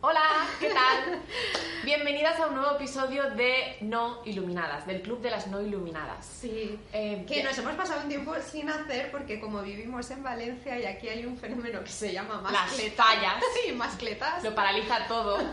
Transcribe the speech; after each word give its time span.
Hola, 0.00 0.46
¿qué 0.58 0.68
tal? 0.70 1.20
Bienvenidas 1.84 2.38
a 2.40 2.46
un 2.48 2.56
nuevo 2.56 2.74
episodio 2.76 3.30
de 3.30 3.76
No 3.80 4.20
Iluminadas, 4.24 4.86
del 4.86 5.00
Club 5.02 5.20
de 5.20 5.30
las 5.30 5.46
No 5.46 5.60
Iluminadas. 5.62 6.26
Sí, 6.26 6.78
Eh, 6.92 7.24
que 7.26 7.42
nos 7.42 7.56
hemos 7.58 7.74
pasado 7.74 8.02
un 8.02 8.08
tiempo 8.08 8.34
sin 8.40 8.68
hacer 8.68 9.10
porque 9.12 9.40
como 9.40 9.62
vivimos 9.62 10.10
en 10.10 10.22
Valencia 10.22 10.78
y 10.78 10.84
aquí 10.86 11.08
hay 11.08 11.24
un 11.24 11.36
fenómeno 11.38 11.82
que 11.84 11.90
se 11.90 12.12
llama 12.12 12.40
Las 12.42 12.52
mascletas. 12.52 13.06
Sí, 13.64 13.72
mascletas. 13.76 14.42
Lo 14.44 14.54
paraliza 14.54 15.06
todo. 15.06 15.38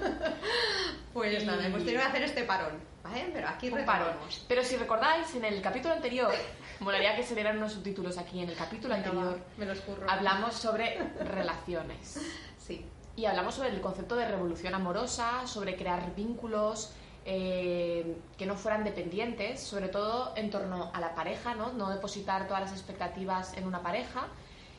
Pues 1.14 1.42
Y- 1.42 1.46
nada, 1.46 1.66
hemos 1.66 1.80
tenido 1.84 2.02
que 2.02 2.08
hacer 2.08 2.22
este 2.24 2.44
parón, 2.44 2.72
¿vale? 3.04 3.30
Pero 3.34 3.48
aquí 3.48 3.70
Un 3.70 3.84
parón. 3.84 4.14
Pero 4.48 4.64
si 4.64 4.78
recordáis, 4.78 5.34
en 5.36 5.44
el 5.44 5.60
capítulo 5.62 5.96
anterior, 5.96 6.32
molaría 6.80 7.16
que 7.16 7.24
se 7.24 7.36
dieran 7.36 7.58
unos 7.58 7.74
subtítulos 7.74 8.18
aquí, 8.18 8.40
en 8.42 8.50
el 8.50 8.56
capítulo 8.56 8.94
Venga, 8.96 9.10
anterior, 9.10 9.36
va, 9.40 9.44
me 9.58 9.66
los 9.66 9.80
curro. 9.82 10.10
hablamos 10.10 10.54
sobre 10.56 10.98
relaciones. 11.24 12.20
Sí, 12.60 12.86
Y 13.16 13.26
hablamos 13.26 13.56
sobre 13.56 13.70
el 13.70 13.82
concepto 13.82 14.16
de 14.16 14.28
revolución 14.28 14.76
amorosa, 14.76 15.48
sobre 15.48 15.76
crear 15.76 16.14
vínculos 16.16 16.92
eh, 17.26 18.16
que 18.38 18.46
no 18.46 18.54
fueran 18.56 18.84
dependientes, 18.84 19.60
sobre 19.60 19.88
todo 19.90 20.34
en 20.36 20.52
torno 20.52 20.92
a 20.94 21.00
la 21.00 21.16
pareja, 21.16 21.56
¿no? 21.56 21.74
No 21.74 21.90
depositar 21.90 22.48
todas 22.48 22.62
las 22.62 22.72
expectativas 22.72 23.58
en 23.58 23.66
una 23.66 23.82
pareja 23.82 24.28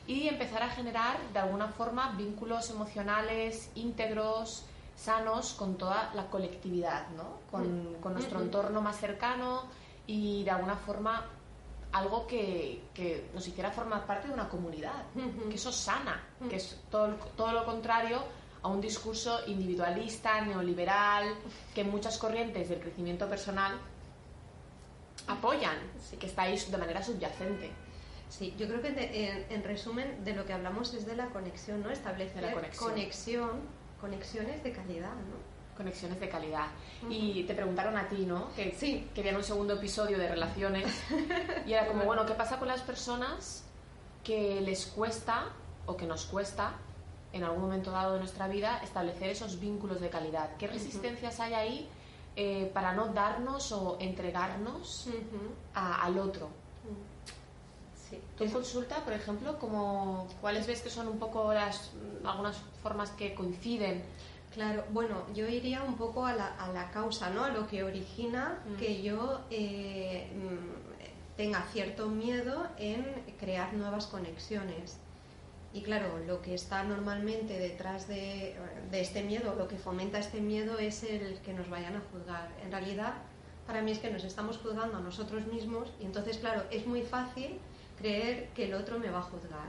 y 0.07 0.29
empezar 0.29 0.63
a 0.63 0.69
generar 0.69 1.19
de 1.33 1.41
alguna 1.41 1.67
forma 1.69 2.13
vínculos 2.17 2.71
emocionales 2.71 3.71
íntegros, 3.75 4.65
sanos 4.95 5.55
con 5.55 5.77
toda 5.77 6.13
la 6.15 6.27
colectividad, 6.27 7.09
¿no? 7.17 7.25
Con, 7.51 7.97
con 8.01 8.13
nuestro 8.15 8.37
Ujú. 8.39 8.47
entorno 8.47 8.81
más 8.83 8.99
cercano 8.99 9.65
y 10.07 10.45
de 10.45 10.51
alguna 10.53 10.77
forma 10.77 11.25
algo 11.93 12.27
que, 12.27 12.83
que 12.95 13.29
nos 13.35 13.47
hiciera 13.49 13.71
formar 13.71 14.07
parte 14.07 14.29
de 14.29 14.35
una 14.35 14.49
comunidad, 14.49 15.05
que 15.49 15.55
eso 15.57 15.73
sana, 15.73 16.23
que 16.49 16.57
es 16.57 16.77
todo, 16.91 17.15
todo 17.37 17.53
lo 17.53 17.65
contrario 17.65 18.23
a 18.63 18.69
un 18.69 18.81
discurso 18.81 19.41
individualista, 19.47 20.41
neoliberal, 20.43 21.35
que 21.75 21.83
muchas 21.83 22.19
corrientes 22.19 22.69
del 22.69 22.81
crecimiento 22.81 23.29
personal 23.29 23.79
apoyan, 25.27 25.79
que 26.19 26.27
está 26.27 26.43
ahí 26.43 26.59
de 26.59 26.77
manera 26.79 27.03
subyacente. 27.03 27.71
sí, 28.29 28.55
yo 28.57 28.67
creo 28.69 28.81
que 28.83 28.91
de- 28.93 29.29
en, 29.29 29.47
en 29.53 29.65
resumen 29.65 30.25
de 30.25 30.35
lo 30.35 30.45
que 30.47 30.53
hablamos 30.53 30.95
es 30.95 31.05
de 31.07 31.17
la 31.17 31.27
conexión, 31.31 31.83
¿no? 31.83 31.91
Establecer 31.91 32.41
De 32.41 32.47
la 32.49 32.53
conexión. 32.55 32.91
conexión, 32.91 33.51
conexiones 34.01 34.63
de 34.63 34.73
calidad, 34.73 35.13
¿no? 35.15 35.50
Conexiones 35.85 36.21
de 36.21 36.29
calidad. 36.29 36.67
Y 37.09 37.45
te 37.45 37.55
preguntaron 37.55 37.97
a 37.97 38.07
ti, 38.07 38.27
¿no? 38.27 38.53
Que 38.55 38.75
Sí. 38.79 39.09
querían 39.15 39.37
un 39.37 39.43
segundo 39.43 39.73
episodio 39.77 40.19
de 40.19 40.29
relaciones. 40.29 40.85
Y 41.67 41.73
era 41.73 41.87
como, 41.87 42.05
bueno, 42.05 42.27
¿qué 42.27 42.35
pasa 42.35 42.59
con 42.59 42.69
las 42.69 42.83
personas 42.83 43.65
que 44.23 44.61
les 44.61 44.85
cuesta 44.85 45.47
o 45.87 45.97
que 45.97 46.05
nos 46.05 46.27
cuesta 46.27 46.73
en 47.33 47.45
algún 47.45 47.63
momento 47.63 47.91
dado 47.93 48.13
de 48.15 48.19
nuestra 48.19 48.47
vida 48.47 48.79
establecer 48.85 49.31
esos 49.31 49.59
vínculos 49.59 50.03
de 50.03 50.11
calidad? 50.11 50.51
¿Qué 50.59 50.67
resistencias 50.67 51.41
hay 51.41 51.55
ahí 51.55 51.89
eh, 52.37 52.71
para 52.75 52.93
no 52.93 53.07
darnos 53.15 53.73
o 53.73 53.97
entregarnos 54.01 55.07
Ujú. 55.07 55.41
a- 55.75 56.05
al 56.05 56.19
otro? 56.19 56.51
Sí. 58.11 58.21
¿Tú 58.37 58.45
en 58.45 58.51
consulta, 58.51 58.97
por 59.05 59.15
ejemplo, 59.15 59.59
como, 59.59 60.29
cuáles 60.43 60.67
ves 60.67 60.83
que 60.83 60.91
son 60.91 61.09
un 61.09 61.19
poco 61.19 61.55
las 61.55 61.91
algunas 62.23 62.57
formas 62.83 63.11
que 63.13 63.35
coinciden? 63.35 64.05
Claro, 64.53 64.85
bueno, 64.91 65.25
yo 65.33 65.47
iría 65.49 65.83
un 65.83 65.97
poco 65.97 66.27
a 66.27 66.35
la, 66.35 66.47
a 66.57 66.73
la 66.73 66.91
causa, 66.91 67.31
¿no? 67.31 67.45
A 67.45 67.51
lo 67.51 67.69
que 67.69 67.85
origina 67.85 68.59
Mm. 68.67 68.77
que 68.77 69.01
yo 69.03 69.41
eh, 69.51 70.29
mm, 70.35 71.37
tenga 71.37 71.63
cierto 71.73 72.09
miedo 72.09 72.67
en 72.77 73.05
crear 73.39 73.73
nuevas 73.75 74.07
conexiones. 74.07 74.99
Y 75.73 75.83
claro, 75.83 76.19
lo 76.27 76.43
que 76.43 76.53
está 76.55 76.83
normalmente 76.83 77.57
detrás 77.57 78.09
de, 78.09 78.57
de 78.91 79.01
este 79.01 79.23
miedo, 79.23 79.55
lo 79.55 79.69
que 79.69 79.77
fomenta 79.77 80.19
este 80.19 80.41
miedo 80.41 80.79
es 80.81 81.05
el 81.05 81.39
que 81.45 81.53
nos 81.55 81.71
vayan 81.71 81.95
a 81.95 82.03
juzgar. 82.13 82.49
En 82.65 82.73
realidad, 82.73 83.15
para 83.69 83.81
mí 83.83 83.93
es 83.93 84.01
que 84.01 84.11
nos 84.11 84.25
estamos 84.25 84.59
juzgando 84.59 84.97
a 84.97 85.01
nosotros 85.01 85.47
mismos 85.47 85.93
y 86.01 86.07
entonces, 86.07 86.39
claro, 86.39 86.65
es 86.73 86.87
muy 86.87 87.03
fácil 87.03 87.61
creer 87.99 88.49
que 88.49 88.65
el 88.65 88.75
otro 88.75 88.99
me 88.99 89.11
va 89.11 89.21
a 89.21 89.23
juzgar 89.23 89.69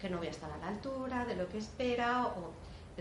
que 0.00 0.08
no 0.10 0.18
voy 0.18 0.26
a 0.26 0.30
estar 0.30 0.50
a 0.50 0.56
la 0.58 0.68
altura 0.68 1.24
de 1.26 1.36
lo 1.36 1.48
que 1.48 1.58
espera 1.58 2.26
o 2.26 2.50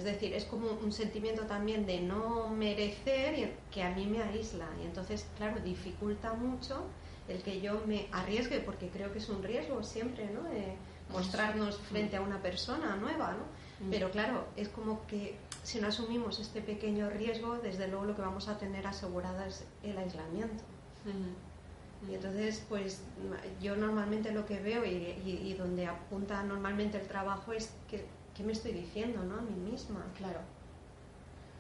es 0.02 0.06
decir 0.14 0.34
es 0.34 0.46
como 0.46 0.68
un 0.72 0.92
sentimiento 0.92 1.44
también 1.44 1.86
de 1.86 2.02
no 2.02 2.50
merecer 2.50 3.38
y 3.38 3.52
que 3.72 3.84
a 3.84 3.92
mí 3.92 4.08
me 4.08 4.22
aísla. 4.24 4.68
Y 4.82 4.86
entonces 4.86 5.26
claro 5.38 5.60
dificulta 5.64 6.34
mucho 6.34 6.84
el 7.28 7.42
que 7.44 7.62
yo 7.62 7.82
me 7.86 8.08
arriesgue 8.12 8.60
porque 8.62 8.90
creo 8.90 9.12
que 9.14 9.20
es 9.20 9.30
un 9.30 9.44
riesgo 9.44 9.84
siempre 9.84 10.26
no 10.32 10.42
de 10.50 10.74
mostrarnos 11.14 11.78
frente 11.78 12.18
a 12.18 12.22
una 12.22 12.42
persona 12.42 12.96
nueva 12.96 13.34
no 13.34 13.62
Mm. 13.82 13.90
pero 13.90 14.12
claro 14.12 14.46
es 14.56 14.70
como 14.70 15.08
que 15.08 15.36
si 15.64 15.82
no 15.82 15.88
asumimos 15.88 16.40
este 16.40 16.62
pequeño 16.62 17.10
riesgo 17.10 17.58
desde 17.58 17.88
luego 17.88 18.06
lo 18.06 18.16
que 18.16 18.22
vamos 18.22 18.48
a 18.48 18.60
tener 18.60 18.86
asegurada 18.86 19.48
es 19.48 19.64
el 19.82 19.98
aislamiento. 19.98 20.64
Y 22.08 22.14
entonces, 22.14 22.64
pues 22.70 23.02
yo 23.60 23.76
normalmente 23.76 24.32
lo 24.32 24.46
que 24.46 24.60
veo 24.60 24.86
y, 24.86 24.90
y- 25.26 25.42
y 25.50 25.54
donde 25.56 25.88
apunta 25.88 26.44
normalmente 26.44 27.00
el 27.00 27.08
trabajo 27.08 27.54
es 27.54 27.72
que, 27.90 28.06
qué 28.36 28.44
me 28.44 28.52
estoy 28.54 28.72
diciendo, 28.74 29.22
¿no? 29.24 29.36
A 29.38 29.42
mí 29.42 29.56
misma. 29.72 30.04
Claro. 30.18 30.40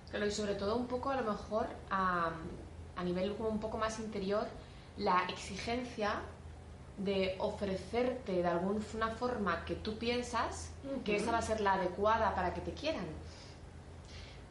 Claro, 0.09 0.25
y 0.25 0.31
sobre 0.31 0.55
todo 0.55 0.75
un 0.75 0.87
poco 0.87 1.09
a 1.09 1.15
lo 1.21 1.23
mejor 1.31 1.67
a, 1.89 2.31
a 2.95 3.03
nivel 3.03 3.33
como 3.35 3.49
un 3.49 3.59
poco 3.59 3.77
más 3.77 3.99
interior, 3.99 4.45
la 4.97 5.23
exigencia 5.29 6.15
de 6.97 7.35
ofrecerte 7.39 8.33
de 8.33 8.47
alguna 8.47 8.81
forma 9.17 9.63
que 9.65 9.75
tú 9.75 9.97
piensas 9.97 10.69
que 11.05 11.15
esa 11.15 11.31
va 11.31 11.37
a 11.37 11.41
ser 11.41 11.61
la 11.61 11.73
adecuada 11.73 12.35
para 12.35 12.53
que 12.53 12.61
te 12.61 12.71
quieran, 12.73 13.05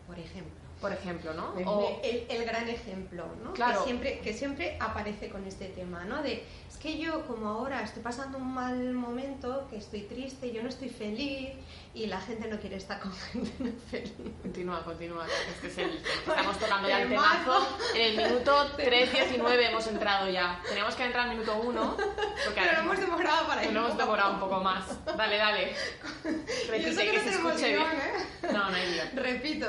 Por 0.06 0.18
ejemplo. 0.18 0.54
por 0.80 0.92
ejemplo, 0.92 1.34
¿no? 1.34 1.56
El, 1.58 1.68
O- 1.68 2.00
el- 2.02 2.26
el 2.30 2.44
gran 2.46 2.66
ejemplo, 2.68 3.26
¿no? 3.44 3.52
Claro. 3.52 3.80
Que, 3.80 3.84
siempre, 3.84 4.18
que 4.20 4.32
siempre 4.32 4.76
aparece 4.80 5.28
con 5.28 5.44
este 5.46 5.66
tema, 5.66 6.04
¿no? 6.06 6.22
De, 6.22 6.42
es 6.68 6.76
que 6.78 6.96
yo 6.98 7.26
como 7.26 7.48
ahora 7.48 7.82
estoy 7.82 8.02
pasando 8.02 8.38
un 8.38 8.54
mal 8.54 8.94
momento, 8.94 9.66
que 9.68 9.76
estoy 9.76 10.02
triste, 10.02 10.50
yo 10.52 10.62
no 10.62 10.70
estoy 10.70 10.88
feliz 10.88 11.50
y 11.92 12.06
la 12.06 12.20
gente 12.20 12.46
no 12.46 12.58
quiere 12.60 12.76
estar 12.76 13.00
con 13.00 13.12
gente 13.12 13.50
no 13.58 13.72
feliz. 13.90 14.12
Continúa, 14.42 14.84
continúa. 14.84 15.26
que 15.26 15.50
Este 15.50 15.66
es 15.66 15.78
el. 15.78 16.02
Estamos 16.26 16.58
tocando 16.58 16.88
ya 16.88 17.02
el 17.02 17.08
Temazo. 17.08 17.78
En 17.94 18.02
el 18.02 18.16
minuto 18.16 18.70
3.19 18.76 19.68
hemos 19.68 19.86
entrado 19.88 20.28
ya. 20.30 20.60
Teníamos 20.68 20.94
que 20.94 21.04
entrar 21.04 21.28
al 21.28 21.36
minuto 21.36 21.56
1. 21.60 21.96
Porque 21.96 22.60
Pero 22.60 22.80
hemos 22.80 23.00
demorado 23.00 23.46
para 23.46 23.64
ir 23.64 23.72
Nos 23.72 23.86
hemos 23.86 23.98
demorado 23.98 24.34
un 24.34 24.40
poco. 24.40 24.60
más. 24.60 25.04
Dale, 25.04 25.36
dale. 25.36 25.74
Repite, 26.68 27.04
que 27.04 27.10
que 27.10 27.16
no 27.18 27.24
se 27.24 27.30
escuche 27.30 27.68
bien. 27.68 27.82
¿eh? 27.82 28.52
No, 28.52 28.70
no 28.70 28.76
hay 28.76 28.92
guion. 28.92 29.08
Repito, 29.14 29.66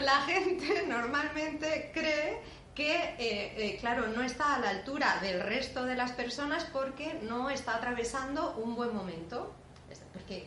la 0.00 0.22
gente 0.22 0.84
normalmente 0.88 1.90
cree 1.94 2.40
que, 2.74 2.94
eh, 2.94 3.54
eh, 3.58 3.76
claro, 3.80 4.08
no 4.08 4.22
está 4.22 4.54
a 4.54 4.58
la 4.58 4.70
altura 4.70 5.18
del 5.20 5.40
resto 5.40 5.84
de 5.84 5.94
las 5.94 6.12
personas 6.12 6.64
porque 6.72 7.18
no 7.22 7.50
está 7.50 7.76
atravesando 7.76 8.54
un 8.56 8.74
buen 8.74 8.94
momento. 8.94 9.54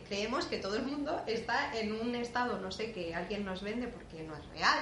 Creemos 0.08 0.46
que 0.46 0.58
todo 0.58 0.76
el 0.76 0.82
mundo 0.82 1.20
está 1.26 1.76
en 1.78 1.92
un 1.92 2.14
estado, 2.14 2.58
no 2.60 2.70
sé, 2.70 2.92
que 2.92 3.14
alguien 3.14 3.44
nos 3.44 3.62
vende 3.62 3.88
porque 3.88 4.22
no 4.22 4.34
es 4.36 4.46
real, 4.50 4.78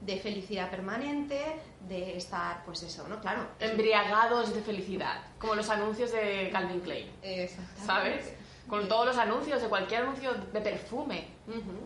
de 0.00 0.16
felicidad 0.18 0.70
permanente, 0.70 1.40
de 1.88 2.16
estar, 2.16 2.64
pues 2.64 2.82
eso, 2.82 3.06
¿no? 3.08 3.20
Claro. 3.20 3.46
Embriagados 3.58 4.54
de 4.54 4.62
felicidad. 4.62 5.22
Como 5.38 5.54
los 5.54 5.68
anuncios 5.68 6.12
de 6.12 6.48
Calvin 6.52 6.80
Klein. 6.80 7.10
Exactamente. 7.22 7.84
¿Sabes? 7.86 8.34
Con 8.68 8.86
todos 8.88 9.04
los 9.06 9.18
anuncios, 9.18 9.60
de 9.60 9.68
cualquier 9.68 10.02
anuncio 10.02 10.32
de 10.32 10.60
perfume. 10.60 11.26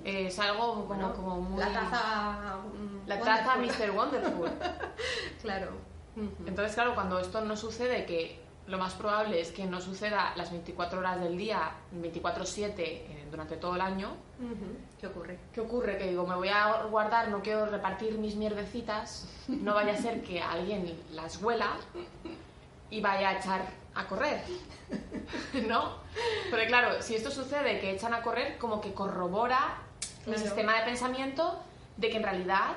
Eh, 0.04 0.26
Es 0.26 0.38
algo 0.38 0.68
como, 0.74 0.82
Bueno, 0.84 1.14
como 1.14 1.40
muy. 1.40 1.58
La 1.58 1.72
taza... 1.72 2.56
mm, 2.74 3.08
La 3.08 3.18
taza 3.20 3.56
wonderful. 3.56 3.86
Mr. 3.86 3.90
Wonderful. 3.96 4.50
Claro. 5.42 5.68
Entonces, 6.46 6.74
claro, 6.74 6.94
cuando 6.94 7.18
esto 7.18 7.40
no 7.40 7.56
sucede, 7.56 8.04
que 8.06 8.38
lo 8.66 8.78
más 8.78 8.94
probable 8.94 9.40
es 9.40 9.52
que 9.52 9.66
no 9.66 9.80
suceda 9.80 10.32
las 10.36 10.50
24 10.50 10.98
horas 10.98 11.20
del 11.20 11.36
día, 11.36 11.72
24-7, 12.00 12.72
eh, 12.78 13.26
durante 13.30 13.56
todo 13.56 13.74
el 13.74 13.80
año. 13.80 14.16
¿Qué 15.00 15.06
ocurre? 15.06 15.38
¿qué 15.52 15.60
ocurre? 15.60 15.98
Que 15.98 16.08
digo, 16.08 16.26
me 16.26 16.34
voy 16.34 16.48
a 16.48 16.84
guardar, 16.84 17.28
no 17.28 17.42
quiero 17.42 17.66
repartir 17.66 18.18
mis 18.18 18.36
mierdecitas, 18.36 19.28
no 19.48 19.74
vaya 19.74 19.92
a 19.92 19.96
ser 19.96 20.22
que 20.22 20.40
alguien 20.40 20.98
las 21.12 21.42
huela 21.42 21.76
y 22.90 23.00
vaya 23.00 23.30
a 23.30 23.38
echar 23.38 23.62
a 23.94 24.06
correr, 24.06 24.42
¿no? 25.68 25.98
Porque 26.50 26.66
claro, 26.66 27.00
si 27.00 27.14
esto 27.14 27.30
sucede, 27.30 27.80
que 27.80 27.92
echan 27.92 28.14
a 28.14 28.22
correr, 28.22 28.58
como 28.58 28.80
que 28.80 28.92
corrobora 28.92 29.78
el 30.26 30.38
sistema 30.38 30.78
de 30.78 30.84
pensamiento 30.84 31.60
de 31.96 32.10
que 32.10 32.16
en 32.16 32.22
realidad 32.22 32.76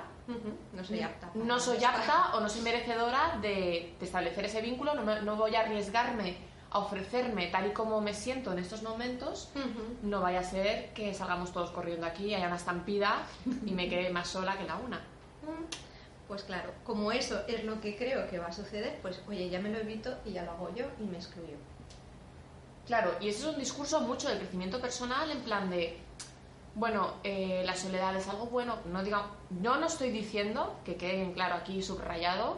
no 0.74 0.83
soy 0.83 1.01
apta. 1.01 1.31
No 1.35 1.59
soy 1.59 1.83
apta 1.83 2.35
o 2.35 2.39
no 2.39 2.50
soy 2.50 2.62
merecedora 2.62 3.38
de, 3.41 3.95
establecer 4.01 4.45
ese 4.45 4.62
vínculo, 4.62 4.94
no, 4.95 5.35
voy 5.35 5.56
a 5.56 5.62
arriesgarme 5.62 6.38
a 6.69 6.79
ofrecerme 6.79 7.47
tal 7.47 7.68
y 7.68 7.71
como 7.71 8.01
me 8.01 8.13
siento 8.13 8.51
en 8.51 8.59
estos 8.59 8.83
momentos, 8.83 9.50
no 10.03 10.21
vaya 10.21 10.41
a 10.41 10.44
ser 10.44 10.94
que 10.94 11.13
salgamos 11.13 11.53
todos 11.53 11.71
corriendo 11.71 12.06
aquí, 12.06 12.33
haya 12.33 12.47
una 12.47 12.57
estampida 12.57 13.24
y 13.65 13.71
me 13.71 13.88
quede 13.88 14.09
más 14.09 14.27
sola 14.27 14.57
que 14.57 14.65
la 14.65 14.75
una. 14.75 15.01
Pues 16.27 16.44
claro, 16.44 16.73
como 16.83 17.13
eso 17.13 17.41
es 17.47 17.63
lo 17.63 17.80
que 17.80 17.95
creo 17.95 18.30
que 18.30 18.38
va 18.38 18.47
a 18.47 18.51
suceder, 18.51 19.00
pues 19.01 19.21
oye, 19.30 19.50
ya 19.50 19.59
me 19.59 19.69
lo 19.69 19.77
evito 19.77 20.18
y 20.25 20.33
ya 20.33 20.44
lo 20.44 20.51
hago 20.51 20.75
yo 20.75 20.85
y 21.00 21.03
me 21.06 21.18
excluyo. 21.18 21.56
Claro, 22.85 23.15
y 23.21 23.30
eso 23.30 23.50
es 23.50 23.53
un 23.56 23.59
discurso 23.59 24.01
mucho 24.01 24.27
de 24.30 24.38
crecimiento 24.38 24.81
personal 24.81 25.31
en 25.31 25.41
plan 25.41 25.69
de, 25.69 25.97
bueno, 26.77 27.15
eh, 27.24 27.63
la 27.65 27.75
soledad 27.75 28.15
es 28.15 28.27
algo 28.27 28.45
bueno, 28.45 28.77
no 28.85 29.03
diga, 29.03 29.25
no, 29.50 29.77
no 29.77 29.88
estoy 29.88 30.12
diciendo, 30.12 30.75
que 30.85 30.95
quede 30.95 31.33
claro 31.33 31.56
aquí 31.56 31.81
subrayado, 31.81 32.57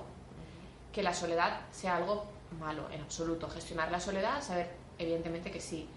que 0.92 1.02
la 1.02 1.14
soledad 1.14 1.62
sea 1.72 1.96
algo 1.96 2.26
malo, 2.60 2.90
en 2.92 3.00
absoluto. 3.00 3.50
Gestionar 3.50 3.90
la 3.90 4.02
soledad, 4.02 4.42
saber, 4.44 4.76
evidentemente 4.98 5.52
que 5.52 5.62
sí. 5.62 5.88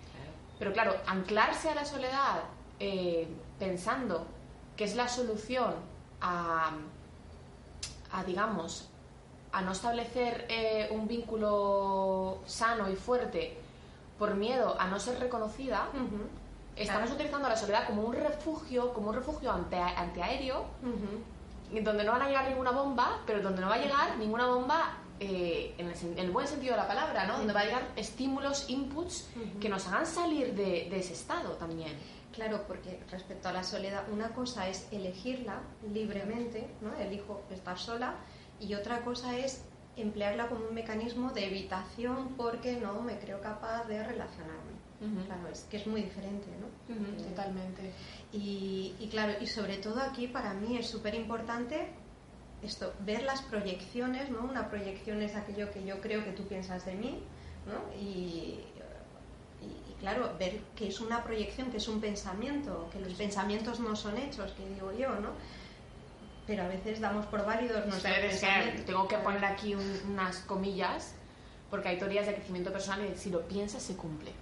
Pero 0.57 0.73
claro, 0.73 0.95
anclarse 1.07 1.71
a 1.71 1.75
la 1.75 1.85
soledad 1.85 2.45
eh, 2.79 3.27
pensando 3.59 4.25
que 4.77 4.85
es 4.85 4.95
la 4.95 5.09
solución 5.09 5.75
a, 6.21 6.71
a 8.13 8.25
digamos, 8.25 8.89
a 9.51 9.63
no 9.63 9.73
establecer 9.73 10.47
eh, 10.49 10.87
un 10.93 11.09
vínculo 11.09 12.39
sano 12.47 12.89
y 12.89 12.95
fuerte 12.95 13.59
por 14.17 14.37
miedo 14.37 14.77
a 14.79 14.87
no 14.87 15.01
ser 15.01 15.19
reconocida, 15.19 15.89
estamos 16.77 17.11
utilizando 17.11 17.49
la 17.49 17.57
soledad 17.57 17.87
como 17.87 18.03
un 18.03 18.15
refugio, 18.15 18.93
como 18.93 19.11
un 19.11 19.15
refugio 19.15 19.53
ante, 19.53 19.77
antiaéreo, 19.77 20.67
donde 21.83 22.05
no 22.05 22.13
van 22.13 22.23
a 22.23 22.29
llegar 22.29 22.49
ninguna 22.49 22.71
bomba, 22.71 23.21
pero 23.27 23.41
donde 23.41 23.61
no 23.61 23.69
va 23.69 23.75
a 23.75 23.79
llegar 23.79 24.17
ninguna 24.19 24.47
bomba 24.47 24.99
eh, 25.21 25.75
en, 25.79 26.19
el, 26.19 26.31
buen 26.31 26.47
sentido 26.47 26.73
de 26.75 26.81
la 26.81 26.89
palabra, 26.89 27.27
¿no? 27.27 27.39
Donde 27.39 27.53
va 27.53 27.61
a 27.61 27.65
llegar 27.65 27.83
estímulos, 27.97 28.69
inputs 28.69 29.29
que 29.61 29.69
nos 29.69 29.87
hagan 29.87 30.07
salir 30.07 30.55
de, 30.55 30.95
ese 30.99 31.13
estado 31.13 31.51
también. 31.53 31.93
Claro, 32.33 32.65
porque 32.67 33.01
respecto 33.11 33.49
a 33.49 33.53
la 33.53 33.63
soledad, 33.63 34.05
una 34.11 34.31
cosa 34.31 34.69
es 34.69 34.89
elegirla 34.91 35.61
libremente, 35.93 36.67
¿no? 36.81 36.95
Elijo 36.95 37.43
estar 37.51 37.79
sola, 37.79 38.17
y 38.59 38.75
otra 38.75 39.03
cosa 39.03 39.37
es 39.39 39.63
emplearla 39.97 40.49
como 40.49 40.67
un 40.67 40.75
mecanismo 40.75 41.31
de 41.33 41.47
evitación 41.47 42.35
porque 42.37 42.77
no 42.77 43.03
me 43.03 43.19
creo 43.19 43.41
capaz 43.41 43.85
de 43.85 44.03
relacionarme. 44.03 44.73
Claro, 45.27 45.49
es 45.49 45.67
que 45.69 45.79
es 45.79 45.87
muy 45.89 46.03
diferente, 46.03 46.47
¿no? 46.61 46.95
Eh, 46.95 47.29
totalmente. 47.29 47.93
Y, 48.33 48.95
y, 49.01 49.09
claro, 49.09 49.33
y 49.41 49.47
sobre 49.49 49.79
todo 49.79 50.01
aquí 50.01 50.29
para 50.29 50.55
mí 50.55 50.79
es 50.79 50.87
súper 50.87 51.17
importante 51.17 51.89
esto, 52.63 52.93
ver 53.01 53.25
las 53.25 53.43
proyecciones, 53.43 54.31
¿no? 54.31 54.45
Una 54.45 54.71
proyección 54.71 55.21
es 55.21 55.35
aquello 55.35 55.73
que 55.73 55.85
yo 55.85 56.01
creo 56.01 56.25
que 56.25 56.31
tú 56.31 56.45
piensas 56.45 56.87
de 56.87 56.95
mí, 56.95 57.19
¿no? 57.67 58.01
Y, 58.01 58.61
y, 59.61 59.95
claro, 59.99 60.33
ver 60.39 60.61
que 60.77 60.87
es 60.87 61.01
una 61.01 61.25
proyección, 61.25 61.71
que 61.73 61.79
es 61.79 61.89
un 61.89 62.01
pensamiento, 62.01 62.89
que 62.93 63.01
los 63.01 63.15
pensamientos 63.15 63.81
no 63.81 63.97
son 63.97 64.17
hechos, 64.17 64.53
que 64.53 64.69
digo 64.69 64.93
yo, 64.93 65.09
¿no? 65.19 65.31
Pero 66.53 66.65
a 66.65 66.69
veces 66.69 67.01
damos 67.01 67.25
por 67.25 67.47
válidos 67.47 67.87
nuestros 67.87 68.15
pensamientos. 68.15 68.85
tengo 68.85 69.09
que 69.09 69.17
poner 69.17 69.43
aquí 69.43 69.75
unas 69.75 70.41
comillas, 70.41 71.15
porque 71.71 71.89
hay 71.89 71.99
teorías 71.99 72.27
de 72.27 72.35
crecimiento 72.35 72.71
personal 72.71 73.11
y 73.11 73.17
si 73.17 73.31
lo 73.31 73.41
piensas 73.49 73.83
se 73.83 73.97
cumple. 73.97 74.33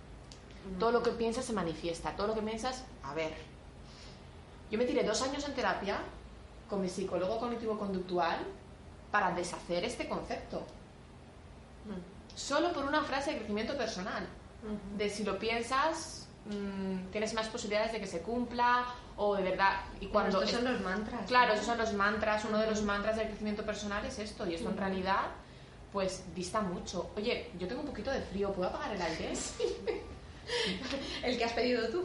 Todo 0.80 0.90
lo 0.90 1.04
que 1.04 1.12
piensas 1.12 1.44
se 1.44 1.52
manifiesta, 1.52 2.16
todo 2.16 2.26
lo 2.26 2.34
que 2.34 2.42
piensas, 2.42 2.82
a 3.04 3.14
ver. 3.14 3.32
Yo 4.72 4.78
me 4.78 4.86
tiré 4.86 5.04
dos 5.04 5.22
años 5.22 5.46
en 5.46 5.54
terapia 5.54 5.98
con 6.68 6.80
mi 6.80 6.88
psicólogo 6.88 7.38
cognitivo-conductual 7.38 8.38
para 9.12 9.30
deshacer 9.30 9.84
este 9.84 10.08
concepto. 10.08 10.66
Solo 12.34 12.72
por 12.72 12.86
una 12.86 13.04
frase 13.04 13.30
de 13.30 13.36
crecimiento 13.36 13.76
personal. 13.76 14.26
De 14.96 15.08
si 15.08 15.22
lo 15.22 15.38
piensas, 15.38 16.26
mm, 16.46 17.10
tienes 17.10 17.34
más 17.34 17.48
posibilidades 17.48 17.92
de 17.92 18.00
que 18.00 18.06
se 18.06 18.20
cumpla 18.20 18.86
o 19.16 19.36
de 19.36 19.42
verdad. 19.42 19.80
Y 20.00 20.06
cuando 20.06 20.42
estos 20.42 20.60
son 20.60 20.72
los 20.72 20.80
mantras. 20.80 21.26
Claro, 21.26 21.52
esos 21.52 21.66
son 21.66 21.78
los 21.78 21.92
mantras. 21.92 22.44
Uno 22.44 22.58
de 22.58 22.66
los 22.66 22.82
mantras 22.82 23.16
del 23.16 23.26
crecimiento 23.26 23.64
personal 23.64 24.04
es 24.04 24.18
esto. 24.18 24.46
Y 24.46 24.54
esto 24.54 24.70
en 24.70 24.76
realidad, 24.76 25.26
pues 25.92 26.24
dista 26.34 26.60
mucho. 26.60 27.10
Oye, 27.16 27.50
yo 27.58 27.68
tengo 27.68 27.82
un 27.82 27.88
poquito 27.88 28.10
de 28.10 28.20
frío. 28.22 28.52
¿Puedo 28.52 28.70
apagar 28.70 28.94
el 28.94 29.02
aire? 29.02 29.32
el 31.22 31.38
que 31.38 31.44
has 31.44 31.52
pedido 31.52 31.88
tú. 31.88 32.04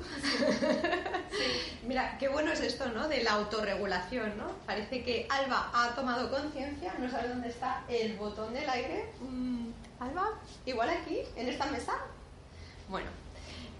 Mira, 1.87 2.17
qué 2.17 2.27
bueno 2.27 2.51
es 2.51 2.61
esto, 2.61 2.87
¿no? 2.87 3.07
De 3.07 3.23
la 3.23 3.31
autorregulación, 3.33 4.37
¿no? 4.37 4.51
Parece 4.65 5.03
que 5.03 5.27
Alba 5.29 5.71
ha 5.73 5.95
tomado 5.95 6.29
conciencia, 6.29 6.93
no 6.99 7.09
sabe 7.09 7.29
dónde 7.29 7.49
está 7.49 7.83
el 7.87 8.15
botón 8.17 8.53
del 8.53 8.69
aire. 8.69 9.09
Mm, 9.21 9.69
Alba, 9.99 10.33
igual 10.65 10.89
aquí, 10.89 11.21
en 11.35 11.49
esta 11.49 11.65
mesa. 11.67 11.93
Bueno, 12.89 13.07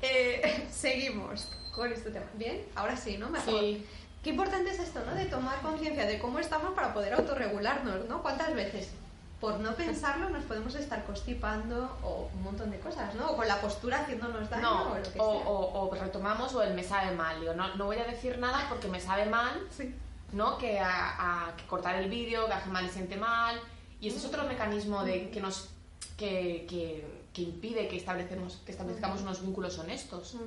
eh, 0.02 0.68
seguimos 0.72 1.50
con 1.74 1.92
este 1.92 2.12
tema. 2.12 2.26
Bien, 2.36 2.66
ahora 2.76 2.96
sí, 2.96 3.18
¿no? 3.18 3.30
Mejor. 3.30 3.62
Qué 4.24 4.32
importante 4.32 4.72
es 4.72 4.80
esto, 4.80 5.02
¿no? 5.06 5.14
De 5.14 5.26
tomar 5.26 5.62
conciencia 5.62 6.06
de 6.06 6.18
cómo 6.18 6.40
estamos 6.40 6.74
para 6.74 6.94
poder 6.94 7.14
autorregularnos, 7.14 8.10
¿no? 8.10 8.24
¿Cuántas 8.24 8.56
veces 8.56 8.90
por 9.40 9.60
no 9.60 9.76
pensarlo 9.76 10.30
nos 10.30 10.44
podemos 10.46 10.74
estar 10.76 11.06
constipando 11.06 11.96
o 12.02 12.30
un 12.34 12.44
montón 12.44 12.72
de 12.72 12.80
cosas, 12.80 13.14
¿no? 13.14 13.32
O 13.32 13.36
con 13.36 13.48
la 13.48 13.62
postura 13.62 14.00
haciéndonos 14.00 14.50
daño 14.50 14.92
o 14.92 14.96
lo 14.96 15.04
que 15.04 15.12
sea. 15.12 15.22
O, 15.22 15.92
retomamos 15.94 16.56
o 16.56 16.64
el 16.64 16.74
me 16.74 16.84
sabe 16.84 17.16
mal. 17.16 17.46
no, 17.56 17.76
no 17.76 17.86
voy 17.86 17.98
a 17.98 18.06
decir 18.06 18.40
nada 18.40 18.66
porque 18.70 18.88
me 18.88 19.00
sabe 19.00 19.28
mal, 19.28 19.62
¿no? 20.32 20.58
Que, 20.58 20.80
a, 20.80 21.54
cortar 21.68 21.96
el 21.96 22.10
vídeo, 22.10 22.48
que 22.48 22.54
a 22.54 22.62
Gemma 22.62 22.82
le 22.82 22.90
siente 22.90 23.18
mal. 23.18 23.60
Y 24.02 24.08
ese 24.08 24.18
es 24.18 24.26
otro 24.26 24.46
mecanismo 24.46 25.04
de, 25.04 25.30
que 25.30 25.42
nos... 25.42 25.70
Que, 26.18 26.66
que, 26.68 27.06
impide 27.42 27.88
que, 27.88 27.98
establecemos, 27.98 28.58
que 28.66 28.72
establezcamos 28.72 29.22
unos 29.22 29.42
vínculos 29.42 29.78
honestos. 29.80 30.38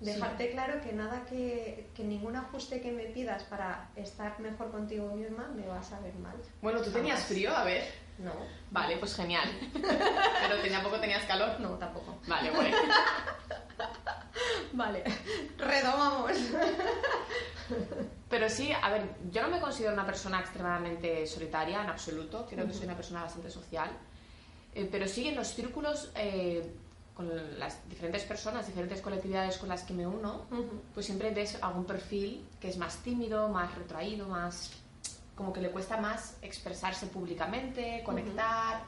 Dejarte 0.00 0.52
claro 0.52 0.80
que 0.80 0.92
nada 0.92 1.24
que, 1.24 1.90
que, 1.94 2.04
ningún 2.04 2.36
ajuste 2.36 2.80
que 2.80 2.92
me 2.92 3.04
pidas 3.04 3.42
para 3.44 3.90
estar 3.96 4.38
mejor 4.38 4.70
contigo 4.70 5.12
misma 5.14 5.48
me 5.48 5.66
va 5.66 5.80
a 5.80 5.82
saber 5.82 6.14
mal. 6.14 6.36
Bueno, 6.62 6.80
tú 6.80 6.90
tenías 6.90 7.24
frío, 7.24 7.54
a 7.56 7.64
ver. 7.64 7.84
No. 8.18 8.32
Vale, 8.70 8.96
pues 8.98 9.14
genial. 9.14 9.48
Pero 9.72 10.72
tampoco 10.72 11.00
tenías 11.00 11.24
calor. 11.24 11.58
No, 11.60 11.70
tampoco. 11.78 12.18
Vale, 12.26 12.50
bueno. 12.50 12.76
vale, 14.72 15.04
retomamos. 15.56 16.32
Pero 18.28 18.50
sí, 18.50 18.72
a 18.72 18.90
ver, 18.90 19.02
yo 19.30 19.42
no 19.42 19.48
me 19.48 19.60
considero 19.60 19.92
una 19.92 20.04
persona 20.04 20.40
extremadamente 20.40 21.26
solitaria 21.26 21.82
en 21.82 21.90
absoluto. 21.90 22.46
Creo 22.48 22.66
que 22.66 22.74
soy 22.74 22.84
una 22.84 22.96
persona 22.96 23.22
bastante 23.22 23.50
social. 23.50 23.90
Eh, 24.74 24.88
pero 24.90 25.08
sí, 25.08 25.28
en 25.28 25.36
los 25.36 25.48
círculos 25.48 26.10
eh, 26.14 26.70
con 27.14 27.28
las 27.58 27.88
diferentes 27.88 28.22
personas, 28.24 28.66
diferentes 28.66 29.00
colectividades 29.00 29.58
con 29.58 29.68
las 29.68 29.82
que 29.82 29.92
me 29.92 30.06
uno, 30.06 30.46
pues 30.94 31.06
siempre 31.06 31.30
ves 31.32 31.58
algún 31.60 31.84
perfil 31.84 32.46
que 32.60 32.68
es 32.68 32.76
más 32.76 32.98
tímido, 32.98 33.48
más 33.48 33.74
retraído, 33.74 34.28
más 34.28 34.70
como 35.34 35.52
que 35.52 35.60
le 35.60 35.70
cuesta 35.70 35.96
más 35.96 36.36
expresarse 36.42 37.06
públicamente, 37.06 38.02
conectar, 38.04 38.82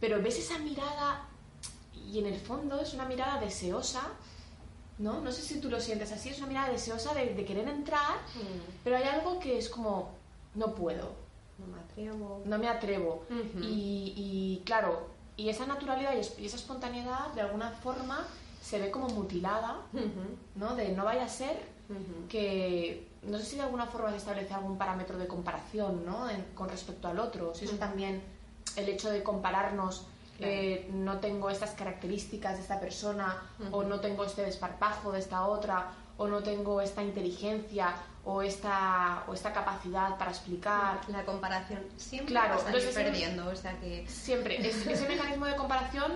pero 0.00 0.22
ves 0.22 0.38
esa 0.38 0.58
mirada 0.58 1.26
y 2.06 2.18
en 2.18 2.26
el 2.26 2.40
fondo 2.40 2.80
es 2.80 2.94
una 2.94 3.04
mirada 3.04 3.38
deseosa, 3.40 4.02
¿no? 4.98 5.20
No 5.20 5.30
sé 5.30 5.42
si 5.42 5.60
tú 5.60 5.68
lo 5.68 5.80
sientes 5.80 6.12
así, 6.12 6.30
es 6.30 6.38
una 6.38 6.46
mirada 6.46 6.70
deseosa 6.70 7.14
de, 7.14 7.44
querer 7.44 7.68
entrar, 7.68 8.18
pero 8.82 8.96
hay 8.96 9.04
algo 9.04 9.38
que 9.38 9.58
es 9.58 9.68
como, 9.68 10.14
no 10.54 10.74
puedo. 10.74 11.14
No 11.60 11.66
me 11.66 11.78
atrevo. 11.80 12.42
No 12.44 12.58
me 12.58 12.68
atrevo. 12.68 13.24
y, 13.60 14.14
y 14.16 14.62
claro, 14.64 15.08
y 15.36 15.48
esa 15.48 15.66
naturalidad 15.66 16.12
y 16.14 16.44
esa 16.46 16.56
espontaneidad, 16.56 17.32
de 17.34 17.40
alguna 17.40 17.70
forma, 17.70 18.26
se 18.60 18.78
ve 18.78 18.90
como 18.90 19.08
mutilada, 19.08 19.78
¿no? 20.54 20.76
De 20.76 20.90
no 20.90 21.04
vaya 21.04 21.24
a 21.24 21.28
ser 21.28 21.58
que... 22.28 23.08
No 23.22 23.38
sé 23.38 23.44
si 23.44 23.56
de 23.56 23.62
alguna 23.62 23.86
forma 23.86 24.10
se 24.10 24.16
establece 24.16 24.54
algún 24.54 24.78
parámetro 24.78 25.18
de 25.18 25.26
comparación, 25.26 26.06
¿no? 26.06 26.26
con 26.54 26.70
respecto 26.70 27.08
al 27.08 27.18
otro. 27.18 27.54
Si 27.54 27.66
eso 27.66 27.76
también, 27.76 28.22
el 28.76 28.88
hecho 28.88 29.10
de 29.10 29.22
compararnos, 29.22 30.06
eh, 30.38 30.88
no 30.92 31.18
tengo 31.20 31.50
estas 31.50 31.72
características 31.72 32.56
de 32.56 32.62
esta 32.62 32.80
persona, 32.80 33.42
o 33.72 33.82
no 33.82 34.00
tengo 34.00 34.24
este 34.24 34.42
desparpajo 34.42 35.12
de 35.12 35.18
esta 35.18 35.46
otra, 35.46 35.92
o 36.16 36.28
no 36.28 36.42
tengo 36.42 36.80
esta 36.80 37.02
inteligencia, 37.02 37.94
o 38.24 38.42
esta, 38.42 39.24
o 39.26 39.34
esta 39.34 39.52
capacidad 39.52 40.16
para 40.18 40.30
explicar. 40.30 41.00
La 41.08 41.24
comparación 41.24 41.80
siempre 41.96 42.32
claro, 42.32 42.60
perdiendo, 42.94 43.48
o 43.48 43.56
sea 43.56 43.78
que... 43.80 44.06
Siempre, 44.08 44.58
ese 44.68 45.08
mecanismo 45.08 45.46
de 45.46 45.56
comparación 45.56 46.12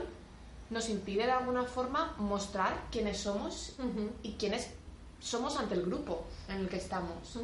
nos 0.71 0.89
impide 0.89 1.27
de 1.27 1.33
alguna 1.33 1.65
forma 1.65 2.15
mostrar 2.19 2.75
quiénes 2.91 3.19
somos 3.19 3.77
y 4.23 4.33
quiénes 4.33 4.71
somos 5.21 5.57
ante 5.59 5.75
el 5.75 5.83
grupo 5.83 6.25
en 6.49 6.59
el 6.59 6.69
que 6.69 6.77
estamos. 6.77 7.39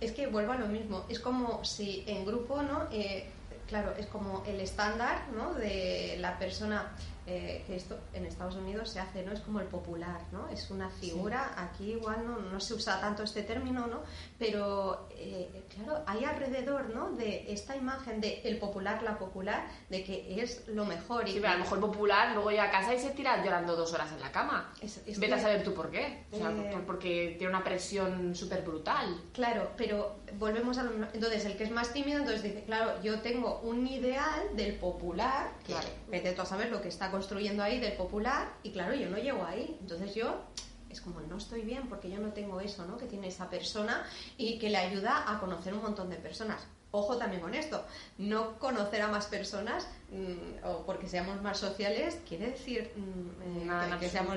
Es 0.00 0.12
que 0.12 0.26
vuelvo 0.26 0.52
a 0.52 0.56
lo 0.56 0.66
mismo, 0.66 1.04
es 1.08 1.20
como 1.20 1.64
si 1.64 2.02
en 2.08 2.24
grupo, 2.24 2.60
¿no? 2.62 2.88
Eh, 2.90 3.30
claro, 3.68 3.94
es 3.96 4.06
como 4.06 4.42
el 4.46 4.60
estándar 4.60 5.26
¿no? 5.36 5.54
de 5.54 6.16
la 6.18 6.38
persona 6.38 6.92
eh, 7.24 7.62
que 7.66 7.76
esto 7.76 7.98
en 8.12 8.26
Estados 8.26 8.56
Unidos 8.56 8.90
se 8.90 8.98
hace, 8.98 9.22
¿no? 9.22 9.32
Es 9.32 9.40
como 9.40 9.60
el 9.60 9.66
popular, 9.66 10.22
¿no? 10.32 10.48
Es 10.48 10.70
una 10.70 10.90
figura, 10.90 11.52
aquí 11.56 11.92
igual 11.92 12.26
no, 12.26 12.38
no 12.38 12.58
se 12.58 12.74
usa 12.74 13.00
tanto 13.00 13.22
este 13.22 13.44
término, 13.44 13.86
¿no? 13.86 14.02
Pero, 14.40 15.08
eh, 15.12 15.62
claro, 15.72 16.02
hay 16.06 16.24
alrededor, 16.24 16.90
¿no? 16.92 17.12
De 17.12 17.52
esta 17.52 17.76
imagen 17.76 18.20
de 18.20 18.40
el 18.42 18.58
popular, 18.58 19.04
la 19.04 19.18
popular, 19.18 19.68
de 19.88 20.02
que 20.02 20.42
es 20.42 20.66
lo 20.66 20.84
mejor. 20.84 21.28
Y 21.28 21.34
sí, 21.34 21.38
pero 21.40 21.52
a 21.52 21.56
lo 21.58 21.64
mejor 21.64 21.78
popular 21.78 22.32
luego 22.34 22.50
llega 22.50 22.64
a 22.64 22.70
casa 22.72 22.92
y 22.92 22.98
se 22.98 23.10
tira 23.10 23.44
llorando 23.44 23.76
dos 23.76 23.92
horas 23.94 24.10
en 24.10 24.20
la 24.20 24.32
cama. 24.32 24.74
Es, 24.80 25.00
Vete 25.20 25.34
a 25.34 25.38
saber 25.38 25.62
tú 25.62 25.74
por 25.74 25.92
qué. 25.92 26.24
O 26.32 26.36
sea, 26.36 26.50
eh, 26.50 26.82
porque 26.84 27.36
tiene 27.38 27.54
una 27.54 27.62
presión 27.62 28.34
súper 28.34 28.62
brutal. 28.62 29.22
Claro, 29.32 29.70
pero 29.76 30.16
volvemos 30.38 30.76
a 30.78 30.82
lo 30.82 30.90
Entonces, 31.12 31.44
el 31.44 31.56
que 31.56 31.62
es 31.62 31.70
más 31.70 31.92
tímido, 31.92 32.18
entonces 32.18 32.42
dice, 32.42 32.64
claro, 32.64 33.00
yo 33.00 33.20
tengo 33.20 33.60
un 33.60 33.86
ideal 33.86 34.56
del 34.56 34.74
popular, 34.74 35.52
que 35.64 35.74
vete 36.08 36.32
tú 36.32 36.42
a 36.42 36.46
saber 36.46 36.70
lo 36.70 36.82
que 36.82 36.88
está 36.88 37.11
construyendo 37.12 37.62
ahí 37.62 37.78
del 37.78 37.92
popular 37.92 38.52
y 38.64 38.72
claro, 38.72 38.94
yo 38.94 39.08
no 39.08 39.18
llego 39.18 39.44
ahí. 39.44 39.76
Entonces 39.80 40.14
yo 40.16 40.42
es 40.90 41.00
como 41.00 41.20
no 41.20 41.36
estoy 41.38 41.62
bien 41.62 41.88
porque 41.88 42.10
yo 42.10 42.18
no 42.18 42.32
tengo 42.32 42.60
eso, 42.60 42.84
¿no? 42.86 42.96
Que 42.96 43.06
tiene 43.06 43.28
esa 43.28 43.48
persona 43.48 44.04
y 44.36 44.58
que 44.58 44.68
le 44.68 44.78
ayuda 44.78 45.30
a 45.30 45.38
conocer 45.38 45.72
un 45.74 45.82
montón 45.82 46.10
de 46.10 46.16
personas. 46.16 46.66
Ojo 46.94 47.16
también 47.16 47.40
con 47.40 47.54
esto, 47.54 47.82
no 48.18 48.58
conocer 48.58 49.00
a 49.00 49.08
más 49.08 49.24
personas 49.24 49.88
mm, 50.10 50.66
o 50.66 50.84
porque 50.84 51.08
seamos 51.08 51.40
más 51.40 51.56
sociales 51.56 52.18
quiere 52.28 52.50
decir 52.50 52.92
mm, 52.94 53.70
eh, 53.70 53.96
que, 53.98 54.10
seamos 54.10 54.36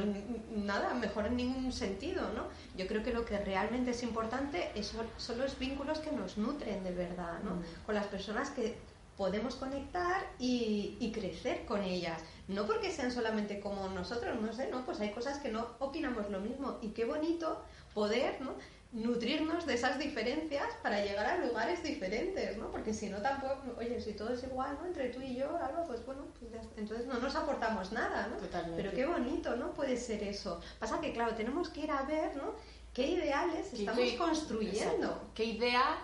nada 0.55 0.93
mejor 0.93 1.25
en 1.25 1.35
ningún 1.35 1.73
sentido, 1.73 2.21
¿no? 2.33 2.47
Yo 2.77 2.87
creo 2.87 3.03
que 3.03 3.11
lo 3.11 3.25
que 3.25 3.37
realmente 3.39 3.91
es 3.91 4.03
importante 4.03 4.71
es, 4.73 4.93
son 5.17 5.37
los 5.37 5.59
vínculos 5.59 5.99
que 5.99 6.13
nos 6.13 6.37
nutren 6.37 6.81
de 6.85 6.91
verdad, 6.91 7.39
¿no? 7.43 7.55
Mm. 7.55 7.63
Con 7.85 7.95
las 7.95 8.07
personas 8.07 8.51
que 8.51 8.77
podemos 9.17 9.55
conectar 9.55 10.25
y, 10.39 10.97
y, 10.99 11.11
crecer 11.11 11.65
con 11.65 11.83
ellas. 11.83 12.21
No 12.47 12.65
porque 12.65 12.91
sean 12.91 13.11
solamente 13.11 13.59
como 13.59 13.87
nosotros, 13.89 14.39
no 14.39 14.53
sé, 14.53 14.69
¿no? 14.69 14.85
Pues 14.85 14.99
hay 14.99 15.11
cosas 15.11 15.39
que 15.39 15.49
no 15.49 15.67
opinamos 15.79 16.29
lo 16.29 16.39
mismo 16.39 16.77
y 16.81 16.89
qué 16.89 17.05
bonito 17.05 17.63
poder, 17.93 18.39
¿no? 18.41 18.53
nutrirnos 18.95 19.65
de 19.65 19.73
esas 19.73 19.99
diferencias 19.99 20.67
para 20.81 21.03
llegar 21.03 21.25
a 21.25 21.45
lugares 21.45 21.83
diferentes, 21.83 22.57
¿no? 22.57 22.71
Porque 22.71 22.93
si 22.93 23.09
no 23.09 23.17
tampoco, 23.17 23.61
oye, 23.77 23.99
si 23.99 24.13
todo 24.13 24.29
es 24.33 24.43
igual, 24.43 24.77
¿no? 24.79 24.87
Entre 24.87 25.09
tú 25.09 25.21
y 25.21 25.35
yo, 25.35 25.57
algo, 25.57 25.85
pues 25.85 26.05
bueno, 26.05 26.23
pues 26.39 26.53
entonces 26.77 27.05
no 27.05 27.19
nos 27.19 27.35
aportamos 27.35 27.91
nada, 27.91 28.27
¿no? 28.27 28.37
Totalmente. 28.37 28.81
Pero 28.81 28.95
qué 28.95 29.05
bonito, 29.05 29.55
¿no? 29.57 29.73
Puede 29.73 29.97
ser 29.97 30.23
eso. 30.23 30.61
Pasa 30.79 31.01
que, 31.01 31.11
claro, 31.11 31.35
tenemos 31.35 31.69
que 31.69 31.81
ir 31.81 31.91
a 31.91 32.03
ver, 32.03 32.37
¿no? 32.37 32.53
¿Qué 32.93 33.07
ideales 33.07 33.73
estamos 33.73 34.11
construyendo? 34.13 35.29
¿Qué 35.33 35.43
idea 35.43 35.97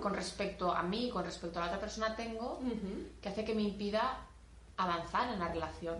con 0.00 0.14
respecto 0.14 0.72
a 0.72 0.82
mí, 0.82 1.10
con 1.10 1.24
respecto 1.24 1.58
a 1.58 1.62
la 1.62 1.66
otra 1.66 1.80
persona 1.80 2.16
tengo, 2.16 2.60
que 3.20 3.28
hace 3.28 3.44
que 3.44 3.54
me 3.54 3.62
impida 3.62 4.18
avanzar 4.76 5.32
en 5.32 5.38
la 5.38 5.48
relación. 5.48 5.98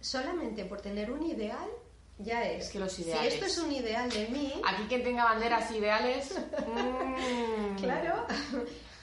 Solamente 0.00 0.64
por 0.64 0.80
tener 0.80 1.10
un 1.10 1.22
ideal, 1.22 1.68
ya 2.18 2.44
es. 2.44 2.66
Es 2.66 2.72
que 2.72 2.78
los 2.78 2.98
ideales. 2.98 3.32
Si 3.32 3.34
esto 3.34 3.46
es 3.46 3.58
un 3.58 3.72
ideal 3.72 4.10
de 4.10 4.28
mí. 4.28 4.52
Aquí 4.64 4.84
quien 4.88 5.02
tenga 5.02 5.24
banderas 5.24 5.70
ideales. 5.70 6.34
Mm. 6.66 7.76
Claro. 7.76 8.26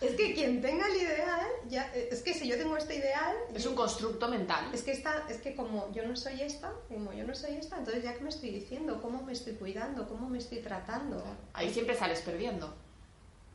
Es 0.01 0.15
que 0.15 0.33
quien 0.33 0.61
tenga 0.61 0.87
el 0.87 0.95
ideal, 0.95 1.47
ya, 1.69 1.83
es 1.93 2.23
que 2.23 2.33
si 2.33 2.47
yo 2.47 2.57
tengo 2.57 2.75
este 2.75 2.95
ideal... 2.95 3.35
Es 3.53 3.67
un 3.67 3.75
constructo 3.75 4.27
mental. 4.27 4.65
Es 4.73 4.81
que, 4.81 4.91
está, 4.91 5.25
es 5.29 5.37
que 5.37 5.55
como 5.55 5.91
yo 5.93 6.03
no 6.07 6.15
soy 6.15 6.41
esta, 6.41 6.73
como 6.89 7.13
yo 7.13 7.23
no 7.23 7.35
soy 7.35 7.55
esta, 7.57 7.77
entonces 7.77 8.03
ya 8.03 8.15
que 8.15 8.21
me 8.21 8.29
estoy 8.29 8.49
diciendo, 8.49 8.99
cómo 8.99 9.21
me 9.21 9.33
estoy 9.33 9.53
cuidando, 9.53 10.07
cómo 10.07 10.27
me 10.27 10.39
estoy 10.39 10.57
tratando. 10.57 11.23
Ahí 11.53 11.71
siempre 11.71 11.95
sales 11.95 12.21
perdiendo. 12.21 12.73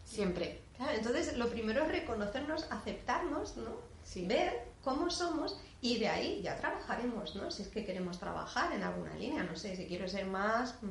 Siempre. 0.04 0.60
Claro, 0.76 0.92
entonces 0.96 1.36
lo 1.36 1.48
primero 1.50 1.82
es 1.82 1.88
reconocernos, 1.88 2.70
aceptarnos, 2.70 3.56
¿no? 3.56 3.96
Ver 4.14 4.66
cómo 4.82 5.10
somos 5.10 5.58
y 5.80 5.98
de 5.98 6.08
ahí 6.08 6.42
ya 6.42 6.56
trabajaremos, 6.56 7.36
¿no? 7.36 7.50
Si 7.50 7.62
es 7.62 7.68
que 7.68 7.84
queremos 7.84 8.18
trabajar 8.18 8.72
en 8.72 8.82
alguna 8.82 9.14
línea, 9.14 9.42
no 9.42 9.56
sé, 9.56 9.76
si 9.76 9.86
quiero 9.86 10.08
ser 10.08 10.26
más, 10.26 10.75
mm, 10.82 10.86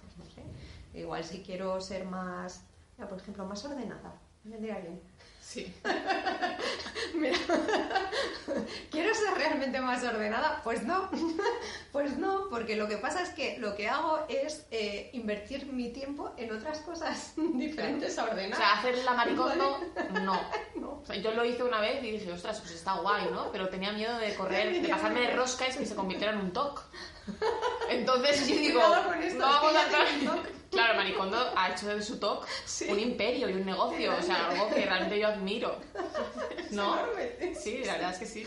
pues 0.00 0.16
no 0.18 0.24
sé, 0.26 0.42
igual 0.98 1.24
si 1.24 1.42
quiero 1.42 1.80
ser 1.80 2.04
más, 2.04 2.62
por 2.96 3.18
ejemplo, 3.18 3.46
más 3.46 3.64
ordenada, 3.64 4.14
vendría 4.44 4.78
bien. 4.78 5.00
Sí. 5.46 5.72
Mira, 7.14 7.38
¿quiero 8.90 9.14
ser 9.14 9.34
realmente 9.34 9.80
más 9.80 10.02
ordenada? 10.02 10.60
Pues 10.64 10.82
no, 10.82 11.08
pues 11.92 12.18
no, 12.18 12.48
porque 12.50 12.74
lo 12.74 12.88
que 12.88 12.96
pasa 12.96 13.22
es 13.22 13.28
que 13.30 13.56
lo 13.58 13.76
que 13.76 13.88
hago 13.88 14.26
es 14.28 14.66
eh, 14.72 15.08
invertir 15.12 15.66
mi 15.72 15.90
tiempo 15.92 16.34
en 16.36 16.52
otras 16.52 16.80
cosas 16.80 17.34
diferentes 17.36 18.18
a 18.18 18.24
ordenar. 18.24 18.54
O 18.54 18.56
sea, 18.56 18.72
hacer 18.72 19.04
la 19.04 19.12
maricondo, 19.12 19.78
no. 20.22 20.40
O 20.82 21.06
sea, 21.06 21.16
yo 21.16 21.30
lo 21.30 21.44
hice 21.44 21.62
una 21.62 21.80
vez 21.80 22.02
y 22.02 22.10
dije, 22.10 22.32
ostras, 22.32 22.58
pues 22.58 22.72
está 22.72 22.94
guay, 22.94 23.28
¿no? 23.30 23.52
Pero 23.52 23.68
tenía 23.68 23.92
miedo 23.92 24.18
de 24.18 24.34
correr, 24.34 24.82
de 24.82 24.88
pasarme 24.88 25.20
de 25.20 25.36
rosca 25.36 25.68
y 25.68 25.76
que 25.76 25.86
se 25.86 25.94
convirtiera 25.94 26.32
en 26.32 26.40
un 26.40 26.52
TOC. 26.52 26.82
Entonces 27.90 28.48
yo 28.48 28.56
digo, 28.56 28.80
no 28.80 29.46
vamos 29.46 29.74
a 29.74 30.56
Claro, 30.70 30.96
Maricondo 30.96 31.52
ha 31.56 31.70
hecho 31.70 31.86
de 31.88 32.02
su 32.02 32.18
talk 32.18 32.46
un 32.88 32.98
imperio 32.98 33.48
y 33.48 33.54
un 33.54 33.64
negocio, 33.64 34.14
o 34.14 34.22
sea, 34.22 34.48
algo 34.48 34.68
que 34.68 34.84
realmente 34.84 35.18
yo 35.18 35.28
admiro. 35.28 35.78
¿No? 36.70 36.98
Sí, 37.58 37.82
la 37.84 37.94
verdad 37.94 38.12
es 38.12 38.18
que 38.18 38.26
sí. 38.26 38.44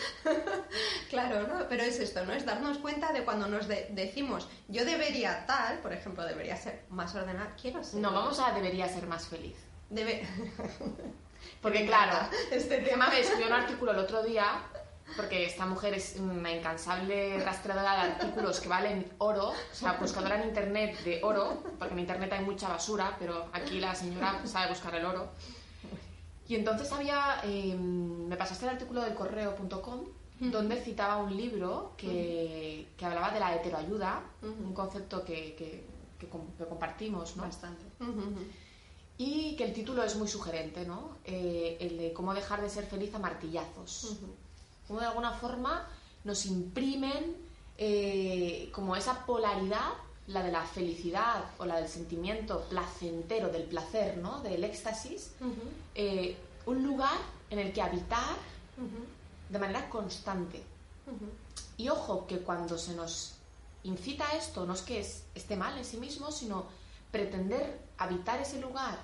Claro, 1.10 1.48
¿no? 1.48 1.68
Pero 1.68 1.84
es 1.84 2.00
esto, 2.00 2.24
¿no? 2.26 2.34
Es 2.34 2.46
darnos 2.46 2.78
cuenta 2.78 3.12
de 3.14 3.24
cuando 3.24 3.48
nos 3.48 3.68
decimos, 3.68 4.48
yo 4.68 4.86
debería 4.86 5.46
tal, 5.48 5.80
por 5.80 5.94
ejemplo, 5.94 6.24
debería 6.24 6.56
ser 6.56 6.84
más 6.90 7.16
ordenada, 7.16 7.56
quiero 7.60 7.84
ser. 7.84 8.00
No, 8.00 8.12
vamos 8.12 8.40
a 8.40 8.52
debería 8.52 8.88
ser 8.88 9.08
más 9.08 9.28
feliz. 9.28 9.56
Debe... 9.90 10.28
Porque 11.62 11.86
claro, 11.88 12.30
este 12.52 12.80
tema 12.80 13.10
me 13.10 13.22
escribió 13.22 13.48
un 13.48 13.54
artículo 13.54 13.92
el 13.92 14.00
otro 14.00 14.22
día 14.22 14.62
porque 15.16 15.46
esta 15.46 15.66
mujer 15.66 15.94
es 15.94 16.18
una 16.20 16.52
incansable 16.52 17.44
rastreadora 17.44 17.94
de 17.94 18.12
artículos 18.12 18.60
que 18.60 18.70
valen 18.70 19.06
oro, 19.18 19.50
o 19.50 19.76
sea, 19.76 19.94
buscadora 19.94 20.42
en 20.42 20.50
internet 20.50 21.00
de 21.04 21.20
oro, 21.24 21.64
porque 21.78 21.94
en 21.94 22.00
internet 22.00 22.32
hay 22.34 22.46
mucha 22.46 22.70
basura, 22.70 23.16
pero 23.20 23.48
aquí 23.54 23.80
la 23.80 23.96
señora 23.96 24.42
sabe 24.46 24.70
buscar 24.70 24.96
el 24.96 25.06
oro. 25.06 25.30
Y 26.48 26.56
entonces 26.56 26.92
había, 26.92 27.42
em, 27.44 28.28
me 28.28 28.36
pasaste 28.36 28.66
el 28.66 28.72
artículo 28.72 29.02
del 29.02 29.14
correo.com, 29.14 30.06
donde 30.40 30.78
citaba 30.82 31.18
un 31.18 31.36
libro 31.36 31.94
que, 31.98 32.88
que, 32.98 33.06
hablaba 33.06 33.30
de 33.32 33.42
la 33.42 33.56
heteroayuda, 33.56 34.24
un 34.42 34.74
concepto 34.74 35.24
que, 35.26 35.54
que, 35.56 35.84
que, 36.18 36.28
compartimos, 36.66 37.36
¿no? 37.36 37.44
Bastante. 37.44 37.84
Y 39.18 39.58
que 39.58 39.66
el 39.66 39.74
título 39.74 40.02
es 40.02 40.16
muy 40.16 40.30
sugerente, 40.30 40.86
¿no? 40.86 41.18
Eh, 41.26 41.78
el 41.82 41.98
de 41.98 42.14
cómo 42.14 42.34
dejar 42.34 42.62
de 42.62 42.70
ser 42.70 42.86
feliz 42.86 43.14
a 43.14 43.20
martillazos 43.20 44.18
como 44.90 45.02
de 45.02 45.06
alguna 45.06 45.32
forma 45.34 45.88
nos 46.24 46.48
imprimen 46.48 47.38
eh, 47.78 48.72
como 48.74 48.96
esa 48.96 49.24
polaridad, 49.24 49.92
la 50.26 50.42
de 50.42 50.52
la 50.52 50.64
felicidad 50.64 51.46
o 51.60 51.66
la 51.66 51.78
del 51.78 51.88
sentimiento 51.88 52.66
placentero, 52.70 53.50
del 53.50 53.64
placer, 53.64 54.18
¿no? 54.18 54.42
del 54.42 54.64
éxtasis, 54.64 55.32
eh, 55.94 56.36
un 56.66 56.84
lugar 56.84 57.18
en 57.52 57.60
el 57.60 57.72
que 57.72 57.84
habitar 57.84 58.36
de 59.48 59.60
manera 59.60 59.88
constante. 59.90 60.64
Y 61.78 61.90
ojo 61.90 62.26
que 62.26 62.40
cuando 62.40 62.78
se 62.78 62.96
nos 62.96 63.36
incita 63.84 64.28
a 64.28 64.38
esto, 64.38 64.66
no 64.66 64.74
es 64.74 64.82
que 64.82 65.00
esté 65.00 65.56
mal 65.56 65.78
en 65.78 65.86
sí 65.86 65.98
mismo, 65.98 66.32
sino 66.32 66.66
pretender 67.12 67.80
habitar 68.00 68.42
ese 68.42 68.60
lugar 68.60 68.98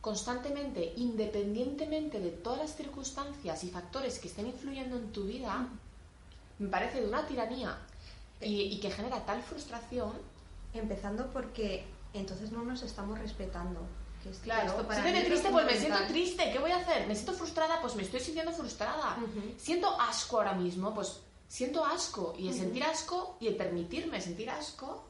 constantemente, 0.00 0.92
independientemente 0.96 2.20
de 2.20 2.30
todas 2.30 2.58
las 2.60 2.76
circunstancias 2.76 3.64
y 3.64 3.70
factores 3.70 4.18
que 4.18 4.28
estén 4.28 4.46
influyendo 4.46 4.96
en 4.96 5.12
tu 5.12 5.24
vida, 5.24 5.68
me 6.58 6.68
parece 6.68 7.00
de 7.00 7.08
una 7.08 7.26
tiranía 7.26 7.76
y, 8.40 8.78
que 8.80 8.90
genera 8.90 9.24
tal 9.24 9.42
frustración. 9.42 10.12
Empezando 10.72 11.26
porque 11.32 11.84
entonces 12.14 12.52
no 12.52 12.62
nos 12.62 12.82
estamos 12.82 13.18
respetando. 13.18 13.80
Que 14.22 14.30
claro, 14.30 14.86
si 14.94 15.00
me 15.00 15.24
triste, 15.24 15.50
pues 15.50 15.66
me 15.66 15.76
siento 15.76 15.98
triste. 16.06 16.50
¿Qué 16.52 16.58
voy 16.58 16.70
a 16.70 16.76
hacer? 16.76 17.06
¿Me 17.08 17.14
siento 17.14 17.32
frustrada? 17.32 17.80
Pues 17.80 17.96
me 17.96 18.02
estoy 18.02 18.20
sintiendo 18.20 18.52
frustrada. 18.52 19.16
Siento 19.56 20.00
asco 20.00 20.36
ahora 20.36 20.52
mismo, 20.52 20.94
pues 20.94 21.20
siento 21.48 21.84
asco. 21.84 22.34
Y 22.38 22.48
el 22.48 22.54
sentir 22.54 22.84
asco 22.84 23.36
y 23.40 23.48
el 23.48 23.56
permitirme 23.56 24.20
sentir 24.20 24.48
asco. 24.50 25.04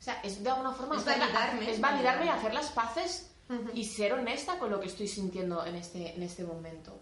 O 0.00 0.02
sea, 0.02 0.20
es 0.22 0.42
de 0.42 0.48
alguna 0.48 0.72
forma. 0.72 0.96
Es 0.96 1.04
validarme. 1.04 1.70
Es 1.70 1.80
validarme 1.80 2.26
y 2.26 2.28
hacer 2.30 2.54
las 2.54 2.70
paces 2.70 3.30
y 3.74 3.84
ser 3.84 4.14
honesta 4.14 4.58
con 4.58 4.70
lo 4.70 4.80
que 4.80 4.86
estoy 4.86 5.08
sintiendo 5.08 5.64
en 5.66 5.74
este, 5.74 6.14
en 6.14 6.22
este 6.22 6.42
momento. 6.44 6.98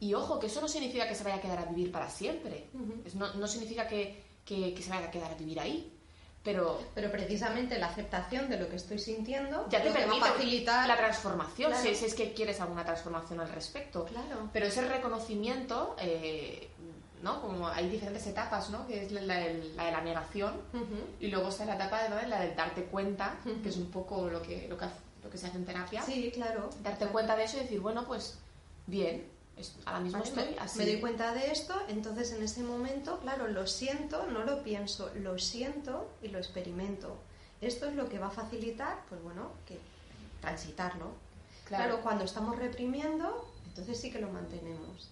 Y 0.00 0.14
ojo, 0.14 0.38
que 0.40 0.48
eso 0.48 0.60
no 0.60 0.68
significa 0.68 1.06
que 1.06 1.14
se 1.14 1.22
vaya 1.22 1.36
a 1.36 1.40
quedar 1.40 1.58
a 1.60 1.64
vivir 1.66 1.92
para 1.92 2.10
siempre. 2.10 2.68
no, 3.14 3.34
no, 3.34 3.46
significa 3.46 3.86
que, 3.86 4.22
que, 4.44 4.76
se 4.82 4.90
vaya 4.90 5.06
a 5.06 5.10
quedar 5.10 5.30
a 5.30 5.34
vivir 5.34 5.60
ahí. 5.60 5.90
Pero, 6.42 6.78
pero 6.94 7.10
precisamente 7.10 7.78
la 7.78 7.86
aceptación 7.86 8.50
de 8.50 8.58
lo 8.58 8.68
que 8.68 8.76
estoy 8.76 8.98
sintiendo 8.98 9.66
ya 9.70 9.82
te 9.82 9.90
permite 9.90 10.20
facilitar 10.20 10.86
la 10.86 10.94
transformación 10.94 11.72
si, 11.74 11.88
es 11.88 12.14
que 12.14 12.34
quieres 12.34 12.60
alguna 12.60 12.84
transformación 12.84 13.40
al 13.40 13.48
respecto 13.48 14.04
claro. 14.04 14.50
pero 14.52 14.66
ese 14.66 14.86
reconocimiento 14.86 15.96
eh, 15.98 16.68
¿no? 17.24 17.40
Como 17.40 17.66
hay 17.66 17.88
diferentes 17.88 18.24
etapas, 18.26 18.70
¿no? 18.70 18.86
Que 18.86 19.04
es 19.06 19.10
la, 19.12 19.34
de 19.34 19.72
la 19.76 20.00
negación 20.02 20.52
y 21.18 21.28
luego 21.28 21.48
está 21.48 21.64
la 21.64 21.74
etapa 21.76 22.02
de 22.04 22.28
la 22.28 22.40
de 22.40 22.54
darte 22.54 22.84
cuenta, 22.84 23.34
que 23.62 23.68
es 23.70 23.76
un 23.76 23.90
poco 23.90 24.28
lo 24.28 24.40
que, 24.42 24.68
lo 24.68 24.76
que, 24.76 24.84
lo 25.24 25.30
que 25.30 25.38
se 25.38 25.46
hace 25.48 25.56
en 25.56 25.64
terapia. 25.64 26.02
Sí, 26.02 26.30
claro. 26.32 26.68
Darte 26.82 27.06
cuenta 27.06 27.34
de 27.34 27.44
eso 27.44 27.56
y 27.56 27.60
decir, 27.60 27.80
bueno, 27.80 28.04
pues 28.06 28.38
bien, 28.86 29.32
Ahora 29.86 30.00
mismo 30.00 30.18
Vale, 30.18 30.28
estoy 30.30 30.56
así. 30.58 30.78
me 30.80 30.84
doy 30.86 31.00
cuenta 31.00 31.32
de 31.32 31.52
esto, 31.52 31.80
entonces 31.86 32.32
en 32.32 32.42
ese 32.42 32.64
momento, 32.64 33.20
claro, 33.20 33.46
lo 33.46 33.68
siento, 33.68 34.26
no 34.26 34.42
lo 34.42 34.64
pienso, 34.64 35.12
lo 35.20 35.38
siento 35.38 36.10
y 36.22 36.28
lo 36.28 36.38
experimento. 36.38 37.16
Esto 37.60 37.86
es 37.86 37.94
lo 37.94 38.08
que 38.08 38.18
va 38.18 38.26
a 38.26 38.30
facilitar, 38.30 38.98
pues 39.08 39.22
bueno, 39.22 39.52
que 39.64 39.78
transitarlo. 40.40 41.06
Claro, 41.66 41.84
Claro. 41.84 42.02
cuando 42.02 42.24
estamos 42.24 42.56
reprimiendo, 42.58 43.48
entonces 43.68 43.98
sí 44.00 44.10
que 44.10 44.18
lo 44.18 44.28
mantenemos. 44.28 45.08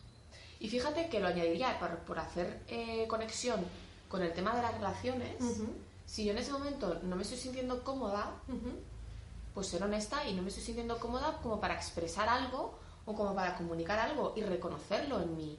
Y 0.63 0.69
fíjate 0.69 1.09
que 1.09 1.19
lo 1.19 1.27
añadiría 1.27 1.77
por, 1.81 1.99
por 2.07 2.19
hacer 2.21 2.63
eh, 2.69 3.07
conexión 3.09 3.65
con 4.09 4.23
el 4.23 4.33
tema 4.33 4.55
de 4.55 4.63
las 4.63 4.73
relaciones. 4.75 5.35
Si 6.07 6.25
yo 6.25 6.31
en 6.33 6.39
ese 6.39 6.53
momento 6.53 7.01
no 7.03 7.17
me 7.17 7.23
estoy 7.23 7.37
sintiendo 7.39 7.83
cómoda, 7.83 8.31
pues 9.55 9.67
ser 9.67 9.83
honesta 9.83 10.27
y 10.29 10.35
no 10.35 10.43
me 10.43 10.49
estoy 10.51 10.63
sintiendo 10.63 10.99
cómoda 11.01 11.39
como 11.43 11.61
para 11.61 11.75
expresar 11.75 12.29
algo 12.29 12.79
o 13.07 13.15
como 13.15 13.35
para 13.35 13.57
comunicar 13.57 13.99
algo 13.99 14.35
y 14.37 14.43
reconocerlo 14.43 15.21
en 15.21 15.37
mí. 15.37 15.59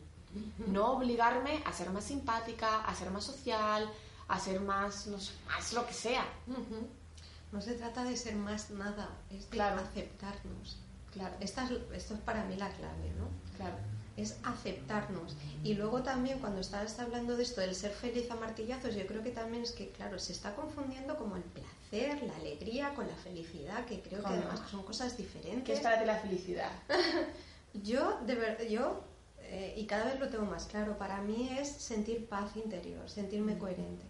No 0.67 0.93
obligarme 0.93 1.61
a 1.65 1.73
ser 1.73 1.89
más 1.89 2.05
simpática, 2.05 2.85
a 2.85 2.95
ser 2.95 3.11
más 3.11 3.25
social, 3.25 3.89
a 4.29 4.39
ser 4.39 4.61
más, 4.61 5.07
no 5.07 5.19
sé, 5.19 5.33
más 5.47 5.73
lo 5.73 5.85
que 5.85 5.93
sea. 5.93 6.25
No 7.51 7.59
se 7.61 7.73
trata 7.73 8.05
de 8.05 8.15
ser 8.15 8.35
más 8.35 8.69
nada, 8.71 9.09
es 9.29 9.41
de 9.41 9.49
Claro. 9.49 9.81
aceptarnos. 9.81 10.77
Claro, 11.11 11.35
Esta 11.41 11.65
es, 11.65 11.71
esto 11.93 12.13
es 12.15 12.19
para 12.21 12.45
mí 12.45 12.55
la 12.55 12.69
clave, 12.69 13.11
¿no? 13.19 13.27
claro. 13.57 13.75
Es 14.17 14.37
aceptarnos. 14.43 15.35
Y 15.63 15.73
luego 15.73 16.03
también 16.03 16.39
cuando 16.39 16.61
estás 16.61 16.99
hablando 16.99 17.35
de 17.35 17.43
esto 17.43 17.61
del 17.61 17.75
ser 17.75 17.91
feliz 17.91 18.29
a 18.31 18.35
martillazos, 18.35 18.95
yo 18.95 19.05
creo 19.07 19.23
que 19.23 19.31
también 19.31 19.63
es 19.63 19.71
que, 19.71 19.89
claro, 19.89 20.19
se 20.19 20.33
está 20.33 20.55
confundiendo 20.55 21.17
como 21.17 21.35
el 21.35 21.43
placer, 21.43 22.21
la 22.23 22.35
alegría 22.35 22.93
con 22.95 23.07
la 23.07 23.15
felicidad, 23.15 23.85
que 23.85 24.01
creo 24.01 24.21
que 24.21 24.27
además 24.27 24.61
son 24.69 24.83
cosas 24.83 25.13
¿Qué 25.13 25.23
diferentes. 25.23 25.77
es 25.77 25.83
para 25.83 25.99
ti 25.99 26.05
la 26.05 26.17
felicidad? 26.17 26.71
Yo, 27.83 28.19
de 28.27 28.35
verdad, 28.35 28.65
yo, 28.69 29.01
eh, 29.39 29.73
y 29.75 29.87
cada 29.87 30.05
vez 30.05 30.19
lo 30.19 30.29
tengo 30.29 30.45
más 30.45 30.65
claro, 30.65 30.95
para 30.95 31.21
mí 31.21 31.49
es 31.59 31.67
sentir 31.67 32.27
paz 32.27 32.55
interior, 32.55 33.09
sentirme 33.09 33.57
coherente. 33.57 34.05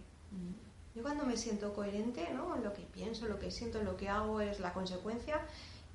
Yo 0.94 1.02
cuando 1.02 1.24
me 1.24 1.36
siento 1.36 1.72
coherente, 1.72 2.28
¿no? 2.34 2.56
Lo 2.56 2.72
que 2.72 2.82
pienso, 2.82 3.26
lo 3.26 3.38
que 3.38 3.50
siento, 3.50 3.82
lo 3.82 3.96
que 3.96 4.08
hago 4.08 4.40
es 4.40 4.60
la 4.60 4.72
consecuencia. 4.72 5.40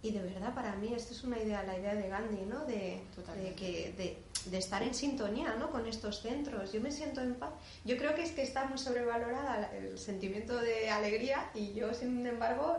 Y 0.01 0.11
de 0.11 0.21
verdad, 0.21 0.53
para 0.55 0.75
mí, 0.77 0.93
esto 0.93 1.13
es 1.13 1.23
una 1.25 1.37
idea, 1.39 1.61
la 1.63 1.77
idea 1.77 1.93
de 1.93 2.07
Gandhi, 2.07 2.45
¿no? 2.45 2.63
De, 2.65 3.01
de, 3.43 3.53
que, 3.53 3.93
de, 3.97 4.17
de 4.49 4.57
estar 4.57 4.81
en 4.81 4.93
sintonía, 4.93 5.55
¿no? 5.55 5.69
Con 5.71 5.85
estos 5.87 6.21
centros. 6.21 6.71
Yo 6.71 6.79
me 6.79 6.89
siento 6.91 7.19
en 7.21 7.35
paz. 7.35 7.51
Yo 7.83 7.97
creo 7.97 8.15
que 8.15 8.23
es 8.23 8.31
que 8.31 8.41
está 8.41 8.63
muy 8.65 8.77
sobrevalorada 8.77 9.75
el 9.75 9.97
sentimiento 9.99 10.55
de 10.57 10.89
alegría 10.89 11.51
y 11.53 11.73
yo, 11.73 11.93
sin 11.93 12.25
embargo, 12.25 12.77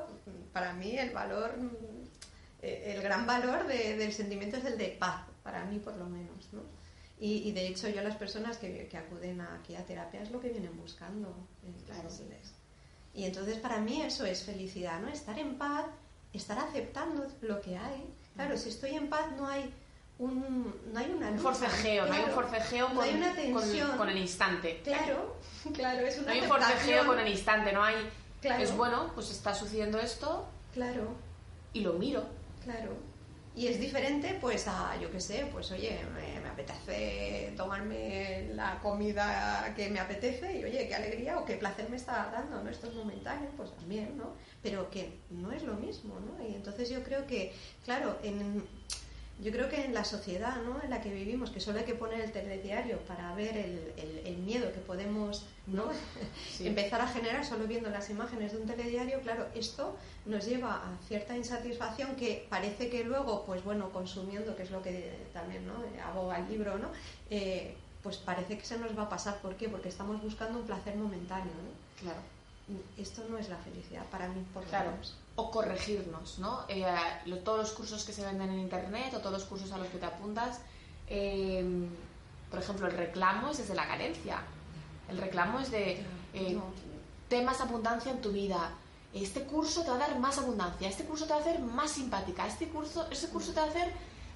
para 0.54 0.72
mí 0.72 0.96
el 0.96 1.10
valor, 1.10 1.54
eh, 2.62 2.94
el 2.96 3.02
gran 3.02 3.26
valor 3.26 3.66
de- 3.66 3.96
del 3.98 4.12
sentimiento 4.14 4.56
es 4.56 4.64
el 4.64 4.78
de 4.78 4.88
paz, 4.98 5.22
para 5.42 5.64
mí 5.66 5.78
por 5.78 5.96
lo 5.96 6.06
menos, 6.06 6.48
¿no? 6.52 6.62
Y, 7.18 7.46
y 7.48 7.52
de 7.52 7.66
hecho 7.68 7.86
yo 7.90 8.02
las 8.02 8.16
personas 8.16 8.56
que, 8.56 8.88
que 8.88 8.96
acuden 8.96 9.42
aquí 9.42 9.76
a 9.76 9.84
terapia 9.84 10.22
es 10.22 10.30
lo 10.30 10.40
que 10.40 10.48
vienen 10.48 10.74
buscando. 10.78 11.34
Claro. 11.84 12.08
Y 13.12 13.24
entonces 13.24 13.58
para 13.58 13.78
mí 13.78 14.00
eso 14.00 14.24
es 14.24 14.42
felicidad, 14.44 15.00
¿no? 15.00 15.08
Estar 15.08 15.38
en 15.38 15.58
paz, 15.58 15.84
estar 16.32 16.58
aceptando 16.58 17.26
lo 17.42 17.60
que 17.60 17.76
hay. 17.76 18.12
Claro, 18.34 18.56
si 18.56 18.68
estoy 18.70 18.94
en 18.94 19.08
paz 19.08 19.26
no 19.37 19.46
hay 19.49 19.72
un, 20.18 20.75
no 20.92 20.99
hay 21.00 21.10
una 21.10 21.30
lucha, 21.30 21.42
forcejeo, 21.42 22.06
no 22.06 22.12
hay 22.12 22.25
un 22.25 22.30
forcejeo 22.30 22.88
No 22.90 22.94
con, 22.96 23.04
hay 23.04 23.14
una 23.14 23.28
con- 23.28 23.37
tensión. 23.37 23.96
con 23.96 24.08
el 24.08 24.18
instante. 24.18 24.80
Claro, 24.84 25.37
claro, 25.75 26.06
es 26.06 26.16
una 26.18 26.26
No 26.26 26.32
hay 26.32 26.40
un 26.42 26.49
forcejeo 26.49 27.06
con 27.06 27.18
el 27.18 27.28
instante, 27.28 27.72
no 27.72 27.82
hay... 27.82 27.96
Claro. 28.40 28.62
Es 28.62 28.75
bueno, 28.76 29.10
pues 29.14 29.30
está 29.30 29.54
sucediendo 29.54 29.99
esto 29.99 30.49
Claro, 30.72 31.14
y 31.72 31.80
lo 31.80 31.94
miro. 31.94 32.25
claro. 32.64 32.92
Y 33.56 33.66
es 33.66 33.80
diferente, 33.80 34.38
pues, 34.40 34.68
a, 34.68 34.96
yo 35.00 35.10
qué 35.10 35.20
sé, 35.20 35.49
pues, 35.52 35.70
oye, 35.72 35.99
me, 36.14 36.40
me 36.40 36.49
apetece 36.49 37.52
tomarme 37.56 38.19
la 38.61 38.79
comida 38.81 39.73
que 39.75 39.88
me 39.88 40.00
apetece 40.00 40.59
y, 40.59 40.64
oye, 40.64 40.87
qué 40.87 40.95
alegría 40.95 41.38
o 41.38 41.45
qué 41.47 41.55
placer 41.57 41.88
me 41.88 41.97
está 41.97 42.31
dando, 42.31 42.62
¿no? 42.62 42.69
Esto 42.69 42.88
es 42.88 42.94
momentáneo, 42.94 43.49
pues 43.57 43.75
también, 43.75 44.18
¿no? 44.18 44.35
Pero 44.62 44.90
que 44.90 45.16
no 45.31 45.51
es 45.53 45.62
lo 45.62 45.75
mismo, 45.75 46.20
¿no? 46.20 46.46
Y 46.46 46.55
entonces 46.55 46.90
yo 46.90 47.03
creo 47.03 47.27
que, 47.27 47.55
claro, 47.87 48.18
en, 48.23 48.62
yo 49.42 49.51
creo 49.51 49.70
que 49.70 49.83
en 49.87 49.94
la 49.94 50.05
sociedad, 50.05 50.57
¿no? 50.66 50.83
En 50.83 50.90
la 50.90 51.01
que 51.01 51.09
vivimos, 51.11 51.51
que 51.51 51.61
solo 51.61 51.79
hay 51.79 51.87
que 51.87 51.94
poner 51.94 52.20
el 52.20 52.33
telediario 52.33 52.99
para 53.07 53.35
ver 53.35 53.57
el, 53.57 53.92
el- 53.96 54.23
el 54.27 54.37
miedo 54.37 54.70
que 54.75 54.81
podemos, 54.81 55.46
¿no? 55.66 55.85
Sí. 56.57 56.66
empezar 56.66 57.01
a 57.01 57.09
generar 57.09 57.42
solo 57.46 57.64
viendo 57.66 57.88
las 57.88 58.11
imágenes 58.11 58.53
de 58.53 58.59
un 58.59 58.66
telediario, 58.66 59.20
claro, 59.23 59.46
esto 59.55 59.96
nos 60.27 60.44
lleva 60.44 60.75
a 60.75 60.99
cierta 61.09 61.35
insatisfacción 61.35 62.14
que 62.16 62.46
parece 62.51 62.90
que 62.90 63.05
luego, 63.05 63.44
pues 63.46 63.64
bueno, 63.64 63.90
consumiendo, 63.90 64.55
que 64.55 64.64
es 64.64 64.70
lo 64.70 64.83
que 64.83 65.11
también 65.33 65.66
¿no? 65.66 65.73
aboga 66.05 66.37
el 66.40 66.46
libro, 66.51 66.77
¿no? 66.79 66.90
Eh, 67.31 67.75
pues 68.02 68.16
parece 68.16 68.56
que 68.58 68.64
se 68.64 68.78
nos 68.78 68.96
va 68.98 69.04
a 69.04 69.08
pasar. 69.08 69.38
¿Por 69.38 69.56
qué? 69.56 69.68
Porque 69.68 69.88
estamos 69.88 70.20
buscando 70.22 70.58
un 70.58 70.66
placer 70.66 70.96
momentáneo. 70.96 71.52
¿no? 71.52 72.00
Claro. 72.00 72.20
Esto 72.96 73.24
no 73.28 73.36
es 73.38 73.48
la 73.48 73.56
felicidad 73.56 74.04
para 74.06 74.28
mí, 74.28 74.44
por 74.54 74.62
Claro. 74.64 74.92
menos. 74.92 75.16
O 75.36 75.50
corregirnos, 75.50 76.38
¿no? 76.38 76.60
Eh, 76.68 76.84
lo- 77.26 77.38
todos 77.38 77.58
los 77.58 77.72
cursos 77.72 78.04
que 78.04 78.12
se 78.12 78.24
venden 78.24 78.50
en 78.50 78.60
internet 78.60 79.12
o 79.14 79.18
todos 79.18 79.32
los 79.32 79.44
cursos 79.44 79.72
a 79.72 79.78
los 79.78 79.88
que 79.88 79.98
te 79.98 80.06
apuntas, 80.06 80.60
eh, 81.08 81.88
por 82.50 82.58
ejemplo, 82.60 82.86
el 82.86 82.96
reclamo 82.96 83.50
es 83.50 83.58
desde 83.58 83.74
la 83.74 83.86
carencia. 83.86 84.42
El 85.08 85.18
reclamo 85.18 85.58
es 85.60 85.70
de 85.70 86.04
eh, 86.32 86.52
No. 86.54 86.62
ten 87.28 87.44
más 87.44 87.60
abundancia 87.60 88.12
en 88.12 88.20
tu 88.20 88.30
vida. 88.30 88.70
Este 89.12 89.42
curso 89.42 89.82
te 89.82 89.90
va 89.90 89.96
a 89.96 89.98
dar 89.98 90.18
más 90.20 90.38
abundancia, 90.38 90.88
este 90.88 91.04
curso 91.04 91.24
te 91.26 91.32
va 91.32 91.38
a 91.38 91.42
hacer 91.42 91.58
más 91.58 91.90
simpática, 91.90 92.46
este 92.46 92.68
curso, 92.68 93.08
este 93.10 93.26
curso 93.28 93.52
te 93.52 93.58
va 93.60 93.66
a 93.66 93.70
hacer 93.70 93.92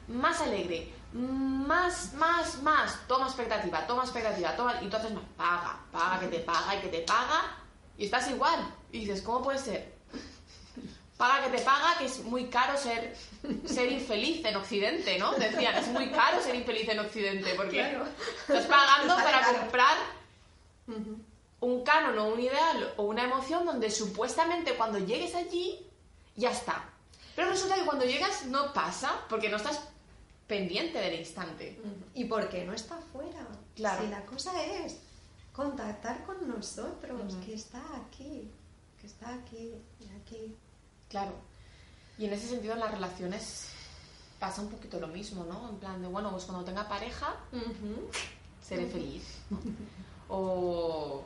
más 0.09 0.41
alegre, 0.41 0.93
más, 1.15 2.13
más, 2.15 2.61
más. 2.63 2.99
Toma 3.07 3.27
expectativa, 3.27 3.87
toma 3.87 4.03
expectativa, 4.03 4.55
toma. 4.57 4.75
Y 4.81 4.85
entonces 4.85 5.13
no, 5.13 5.23
paga, 5.37 5.79
paga, 5.93 6.21
que 6.21 6.27
te 6.29 6.41
paga 6.41 6.77
y 6.77 6.81
que 6.81 6.89
te 6.89 7.01
paga. 7.01 7.57
Y 7.97 8.07
estás 8.07 8.29
igual. 8.31 8.61
Y 8.91 9.01
dices, 9.01 9.23
¿cómo 9.23 9.43
puede 9.43 9.59
ser? 9.59 9.95
Paga 11.17 11.45
que 11.45 11.57
te 11.57 11.63
paga, 11.63 11.97
que 11.99 12.07
es 12.07 12.25
muy 12.25 12.49
caro 12.49 12.77
ser, 12.77 13.17
ser 13.65 13.93
infeliz 13.93 14.45
en 14.45 14.57
Occidente, 14.57 15.17
¿no? 15.19 15.33
Decían, 15.33 15.77
es 15.77 15.87
muy 15.89 16.11
caro 16.11 16.43
ser 16.43 16.57
infeliz 16.57 16.89
en 16.89 16.99
Occidente, 16.99 17.55
porque 17.55 17.79
Claro. 17.79 18.05
estás 18.49 18.67
pagando 18.67 19.15
para 19.15 19.41
caro. 19.41 19.59
comprar 19.61 19.97
un 21.61 21.85
canon 21.85 22.19
o 22.19 22.27
un 22.35 22.41
ideal 22.41 22.93
o 22.97 23.05
una 23.05 23.23
emoción 23.25 23.65
donde 23.65 23.91
supuestamente 23.91 24.75
cuando 24.75 24.99
llegues 24.99 25.35
allí 25.37 25.87
ya 26.35 26.51
está. 26.51 26.85
Pero 27.37 27.49
resulta 27.51 27.77
que 27.77 27.85
cuando 27.85 28.05
llegas 28.05 28.47
no 28.47 28.73
pasa 28.73 29.13
porque 29.29 29.49
no 29.49 29.57
estás 29.57 29.81
pendiente 30.47 30.99
del 30.99 31.21
instante. 31.21 31.81
¿Y 32.15 32.25
por 32.25 32.49
qué 32.49 32.65
no 32.65 32.73
está 32.73 32.99
fuera? 33.13 33.47
Claro. 33.75 34.03
Si 34.03 34.11
la 34.11 34.25
cosa 34.27 34.65
es 34.65 34.99
contactar 35.53 36.25
con 36.25 36.49
nosotros, 36.49 37.37
que 37.45 37.55
está 37.55 37.83
aquí, 37.97 38.51
que 39.01 39.07
está 39.07 39.35
aquí 39.35 39.75
y 40.01 40.09
aquí. 40.21 40.57
Claro. 41.09 41.33
Y 42.19 42.27
en 42.27 42.33
ese 42.33 42.49
sentido 42.49 42.75
en 42.75 42.81
las 42.81 42.91
relaciones 42.91 43.69
pasa 44.39 44.63
un 44.63 44.69
poquito 44.69 45.01
lo 45.01 45.09
mismo, 45.09 45.45
¿no? 45.45 45.71
En 45.71 45.77
plan 45.77 46.03
de, 46.03 46.09
bueno, 46.09 46.31
pues 46.31 46.45
cuando 46.45 46.65
tenga 46.65 46.89
pareja 46.89 47.37
seré 48.61 48.87
feliz. 48.87 49.39
O, 50.29 51.23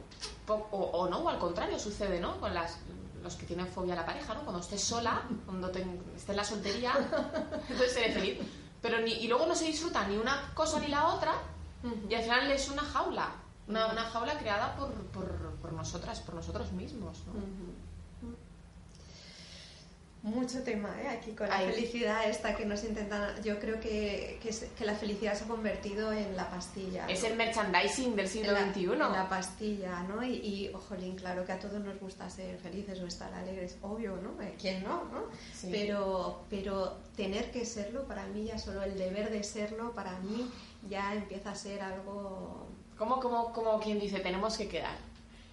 o, 0.49 0.55
o 0.55 1.09
no, 1.09 1.19
o 1.21 1.29
al 1.29 1.39
contrario, 1.39 1.79
sucede, 1.79 2.21
¿no? 2.21 2.41
Con 2.41 2.53
las, 2.53 2.79
los 3.23 3.35
que 3.37 3.47
tienen 3.47 3.67
fobia 3.67 3.95
a 3.95 3.97
la 3.97 4.07
pareja, 4.07 4.35
¿no? 4.35 4.43
Cuando 4.43 4.61
estés 4.61 4.83
sola, 4.83 5.23
cuando 5.45 5.71
te, 5.71 5.81
estés 6.17 6.31
en 6.31 6.37
la 6.37 6.45
soltería, 6.45 6.93
entonces 7.69 7.93
seré 7.93 8.13
feliz. 8.13 8.39
Pero 8.83 9.01
ni, 9.01 9.13
y 9.13 9.29
luego 9.29 9.47
no 9.47 9.55
se 9.55 9.67
disfruta 9.67 10.07
ni 10.07 10.17
una 10.17 10.53
cosa 10.55 10.79
ni 10.81 10.89
la 10.89 11.09
otra, 11.09 11.33
y 12.09 12.15
al 12.15 12.23
final 12.23 12.51
es 12.51 12.69
una 12.69 12.83
jaula. 12.83 13.31
Una, 13.67 13.87
una 13.93 14.03
jaula 14.05 14.39
creada 14.39 14.75
por, 14.77 14.93
por, 15.13 15.29
por 15.61 15.73
nosotras, 15.73 16.21
por 16.21 16.35
nosotros 16.35 16.73
mismos, 16.73 17.19
¿no? 17.27 17.33
Mucho 20.23 20.63
tema 20.65 20.91
¿eh? 21.01 21.09
aquí 21.09 21.31
con 21.31 21.49
la 21.49 21.59
Ahí. 21.59 21.71
felicidad 21.73 22.29
esta 22.29 22.57
que 22.57 22.67
nos 22.67 22.83
intentan... 22.83 23.41
Yo 23.43 23.61
creo 23.61 23.79
que, 23.79 24.41
que, 24.43 24.85
la 24.85 24.95
felicidad 24.95 25.35
se 25.35 25.45
ha 25.45 25.47
convertido 25.47 26.13
en 26.13 26.37
la 26.37 26.51
pastilla. 26.51 27.07
Es 27.09 27.23
¿no? 27.23 27.29
el 27.29 27.37
merchandising 27.37 28.17
del 28.17 28.29
siglo 28.29 28.57
en 28.57 28.67
la, 28.67 28.73
XXI. 28.73 28.85
en 28.85 28.99
la 28.99 29.29
pastilla, 29.29 30.03
¿no? 30.03 30.25
Y, 30.25 30.35
y, 30.35 30.71
ojolín, 30.75 31.15
claro 31.15 31.47
que 31.47 31.53
a 31.53 31.59
todos 31.61 31.81
nos 31.81 32.01
gusta 32.01 32.29
ser 32.29 32.59
felices 32.59 33.01
o 33.01 33.07
estar 33.07 33.33
alegres, 33.33 33.79
obvio, 33.81 34.17
¿no? 34.17 34.43
Eh, 34.43 34.57
¿Quién 34.61 34.83
no, 34.83 35.05
no? 35.05 35.27
Sí. 35.55 35.69
Pero, 35.71 36.45
pero 36.51 36.99
tener 37.17 37.53
que 37.53 37.65
serlo, 37.65 38.05
para 38.09 38.27
mí 38.27 38.45
ya 38.45 38.59
solo 38.59 38.83
el 38.83 38.99
deber 38.99 39.31
de 39.31 39.45
serlo, 39.45 39.93
para 39.93 40.19
mí 40.19 40.51
ya 40.89 41.15
empieza 41.15 41.53
a 41.53 41.55
ser 41.55 41.81
algo... 41.81 42.67
Como, 42.97 43.21
como, 43.21 43.53
como 43.53 43.79
quien 43.79 44.01
dice, 44.01 44.19
tenemos 44.19 44.59
que 44.59 44.67
quedar. 44.67 44.97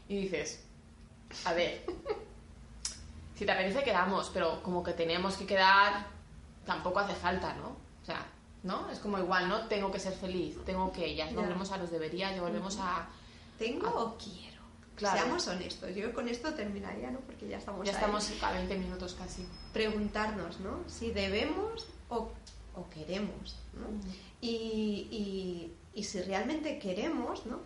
Y 0.10 0.22
dices, 0.22 0.64
a 1.46 1.54
ver, 1.54 1.84
si 3.36 3.46
te 3.46 3.52
apetece 3.52 3.84
quedamos, 3.84 4.32
pero 4.34 4.62
como 4.64 4.84
que 4.84 4.94
tenemos 4.94 5.36
que 5.38 5.46
quedar, 5.46 6.08
tampoco 6.66 7.00
hace 7.00 7.14
falta, 7.16 7.54
¿no? 7.56 7.70
O 8.02 8.06
sea, 8.06 8.26
¿no? 8.64 8.90
Es 8.90 9.00
como 9.00 9.20
igual, 9.20 9.48
¿no? 9.50 9.68
Tengo 9.68 9.92
que 9.92 10.00
ser 10.00 10.14
feliz, 10.14 10.58
tengo 10.66 10.92
que, 10.92 11.16
ya 11.16 11.28
volvemos 11.32 11.72
a 11.72 11.78
los 11.78 11.92
debería, 11.92 12.34
ya 12.36 12.42
volvemos 12.42 12.78
a... 12.80 13.08
¿Tengo 13.60 13.88
o 13.90 14.18
quiero? 14.18 14.56
claro. 14.96 15.18
Seamos 15.20 15.48
honestos, 15.48 15.94
yo 15.94 16.14
con 16.14 16.28
esto 16.30 16.54
terminaría, 16.54 17.12
¿no? 17.12 17.20
Porque 17.20 17.48
ya 17.50 17.58
estamos 17.58 17.86
Ya 17.86 17.92
ahí. 17.92 17.96
estamos 17.98 18.32
a 18.42 18.52
20 18.52 18.78
minutos 18.78 19.16
casi. 19.20 19.46
preguntarnos, 19.74 20.60
¿no? 20.62 20.80
Si 20.88 21.12
debemos 21.12 21.88
o, 22.10 22.30
o 22.76 22.90
queremos. 22.90 23.58
¿no? 23.74 23.88
Y, 24.42 25.72
y, 25.94 26.04
si 26.04 26.22
realmente 26.22 26.80
queremos, 26.80 27.46
¿no? 27.46 27.60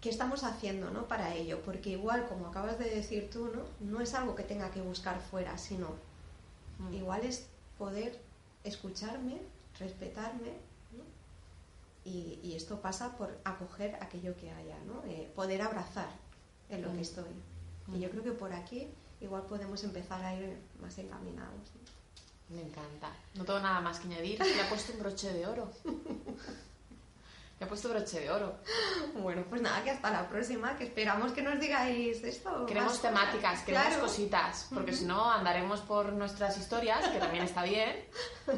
¿Qué 0.00 0.08
estamos 0.08 0.44
haciendo 0.44 0.90
¿no? 0.90 1.06
para 1.08 1.34
ello? 1.34 1.60
Porque 1.64 1.90
igual, 1.90 2.26
como 2.28 2.46
acabas 2.46 2.78
de 2.78 2.90
decir 2.90 3.30
tú, 3.30 3.50
¿no? 3.54 3.62
no 3.80 4.00
es 4.00 4.14
algo 4.14 4.34
que 4.34 4.42
tenga 4.42 4.70
que 4.70 4.80
buscar 4.80 5.20
fuera, 5.20 5.58
sino 5.58 5.88
igual 6.92 7.22
es 7.24 7.46
poder 7.78 8.18
escucharme, 8.64 9.40
respetarme, 9.78 10.52
y, 12.04 12.54
esto 12.56 12.80
pasa 12.80 13.16
por 13.16 13.38
acoger 13.44 13.96
aquello 14.00 14.34
que 14.36 14.50
haya, 14.50 14.76
¿no? 14.86 15.02
Eh, 15.08 15.30
poder 15.34 15.62
abrazar 15.62 16.08
en 16.68 16.82
lo 16.82 16.92
que 16.92 17.02
estoy. 17.02 17.28
Y 17.94 18.00
yo 18.00 18.10
creo 18.10 18.22
que 18.22 18.32
por 18.32 18.52
aquí 18.52 18.88
igual 19.20 19.42
podemos 19.42 19.82
empezar 19.84 20.22
a 20.24 20.34
ir 20.34 20.56
más 20.80 20.96
encaminados. 20.98 21.70
Me 22.48 22.62
encanta. 22.62 23.12
No 23.34 23.44
tengo 23.44 23.60
nada 23.60 23.80
más 23.80 24.00
que 24.00 24.08
añadir. 24.08 24.40
Le 24.40 24.60
ha 24.60 24.68
puesto 24.68 24.92
un 24.92 25.00
broche 25.00 25.32
de 25.32 25.46
oro. 25.46 25.70
Le 27.60 27.66
ha 27.66 27.68
puesto 27.68 27.90
broche 27.90 28.20
de 28.20 28.30
oro. 28.30 28.58
Bueno, 29.14 29.44
pues 29.48 29.60
nada, 29.60 29.82
que 29.84 29.90
hasta 29.90 30.10
la 30.10 30.28
próxima, 30.28 30.76
que 30.76 30.84
esperamos 30.84 31.32
que 31.32 31.42
nos 31.42 31.60
digáis 31.60 32.24
esto. 32.24 32.64
Queremos 32.64 33.02
temáticas, 33.02 33.60
queremos 33.62 33.98
cositas, 33.98 34.68
porque 34.72 34.92
si 34.92 35.04
no 35.04 35.30
andaremos 35.30 35.80
por 35.80 36.12
nuestras 36.12 36.56
historias, 36.56 37.06
que 37.08 37.18
también 37.18 37.44
está 37.44 37.62
bien, 37.62 38.06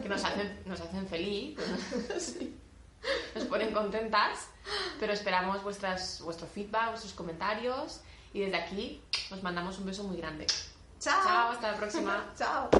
que 0.00 0.08
nos 0.08 0.24
hacen, 0.24 0.62
nos 0.66 0.80
hacen 0.80 1.06
feliz, 1.08 1.58
nos 3.34 3.44
ponen 3.46 3.72
contentas, 3.72 4.46
pero 5.00 5.12
esperamos 5.12 5.64
vuestras, 5.64 6.20
vuestro 6.22 6.46
feedback, 6.46 6.90
vuestros 6.90 7.14
comentarios 7.14 8.02
y 8.32 8.40
desde 8.40 8.56
aquí 8.56 9.02
os 9.32 9.42
mandamos 9.42 9.78
un 9.78 9.86
beso 9.86 10.04
muy 10.04 10.18
grande. 10.18 10.46
Chao. 11.00 11.24
Chao, 11.24 11.50
hasta 11.50 11.72
la 11.72 11.76
próxima. 11.76 12.32
Chao. 12.38 12.70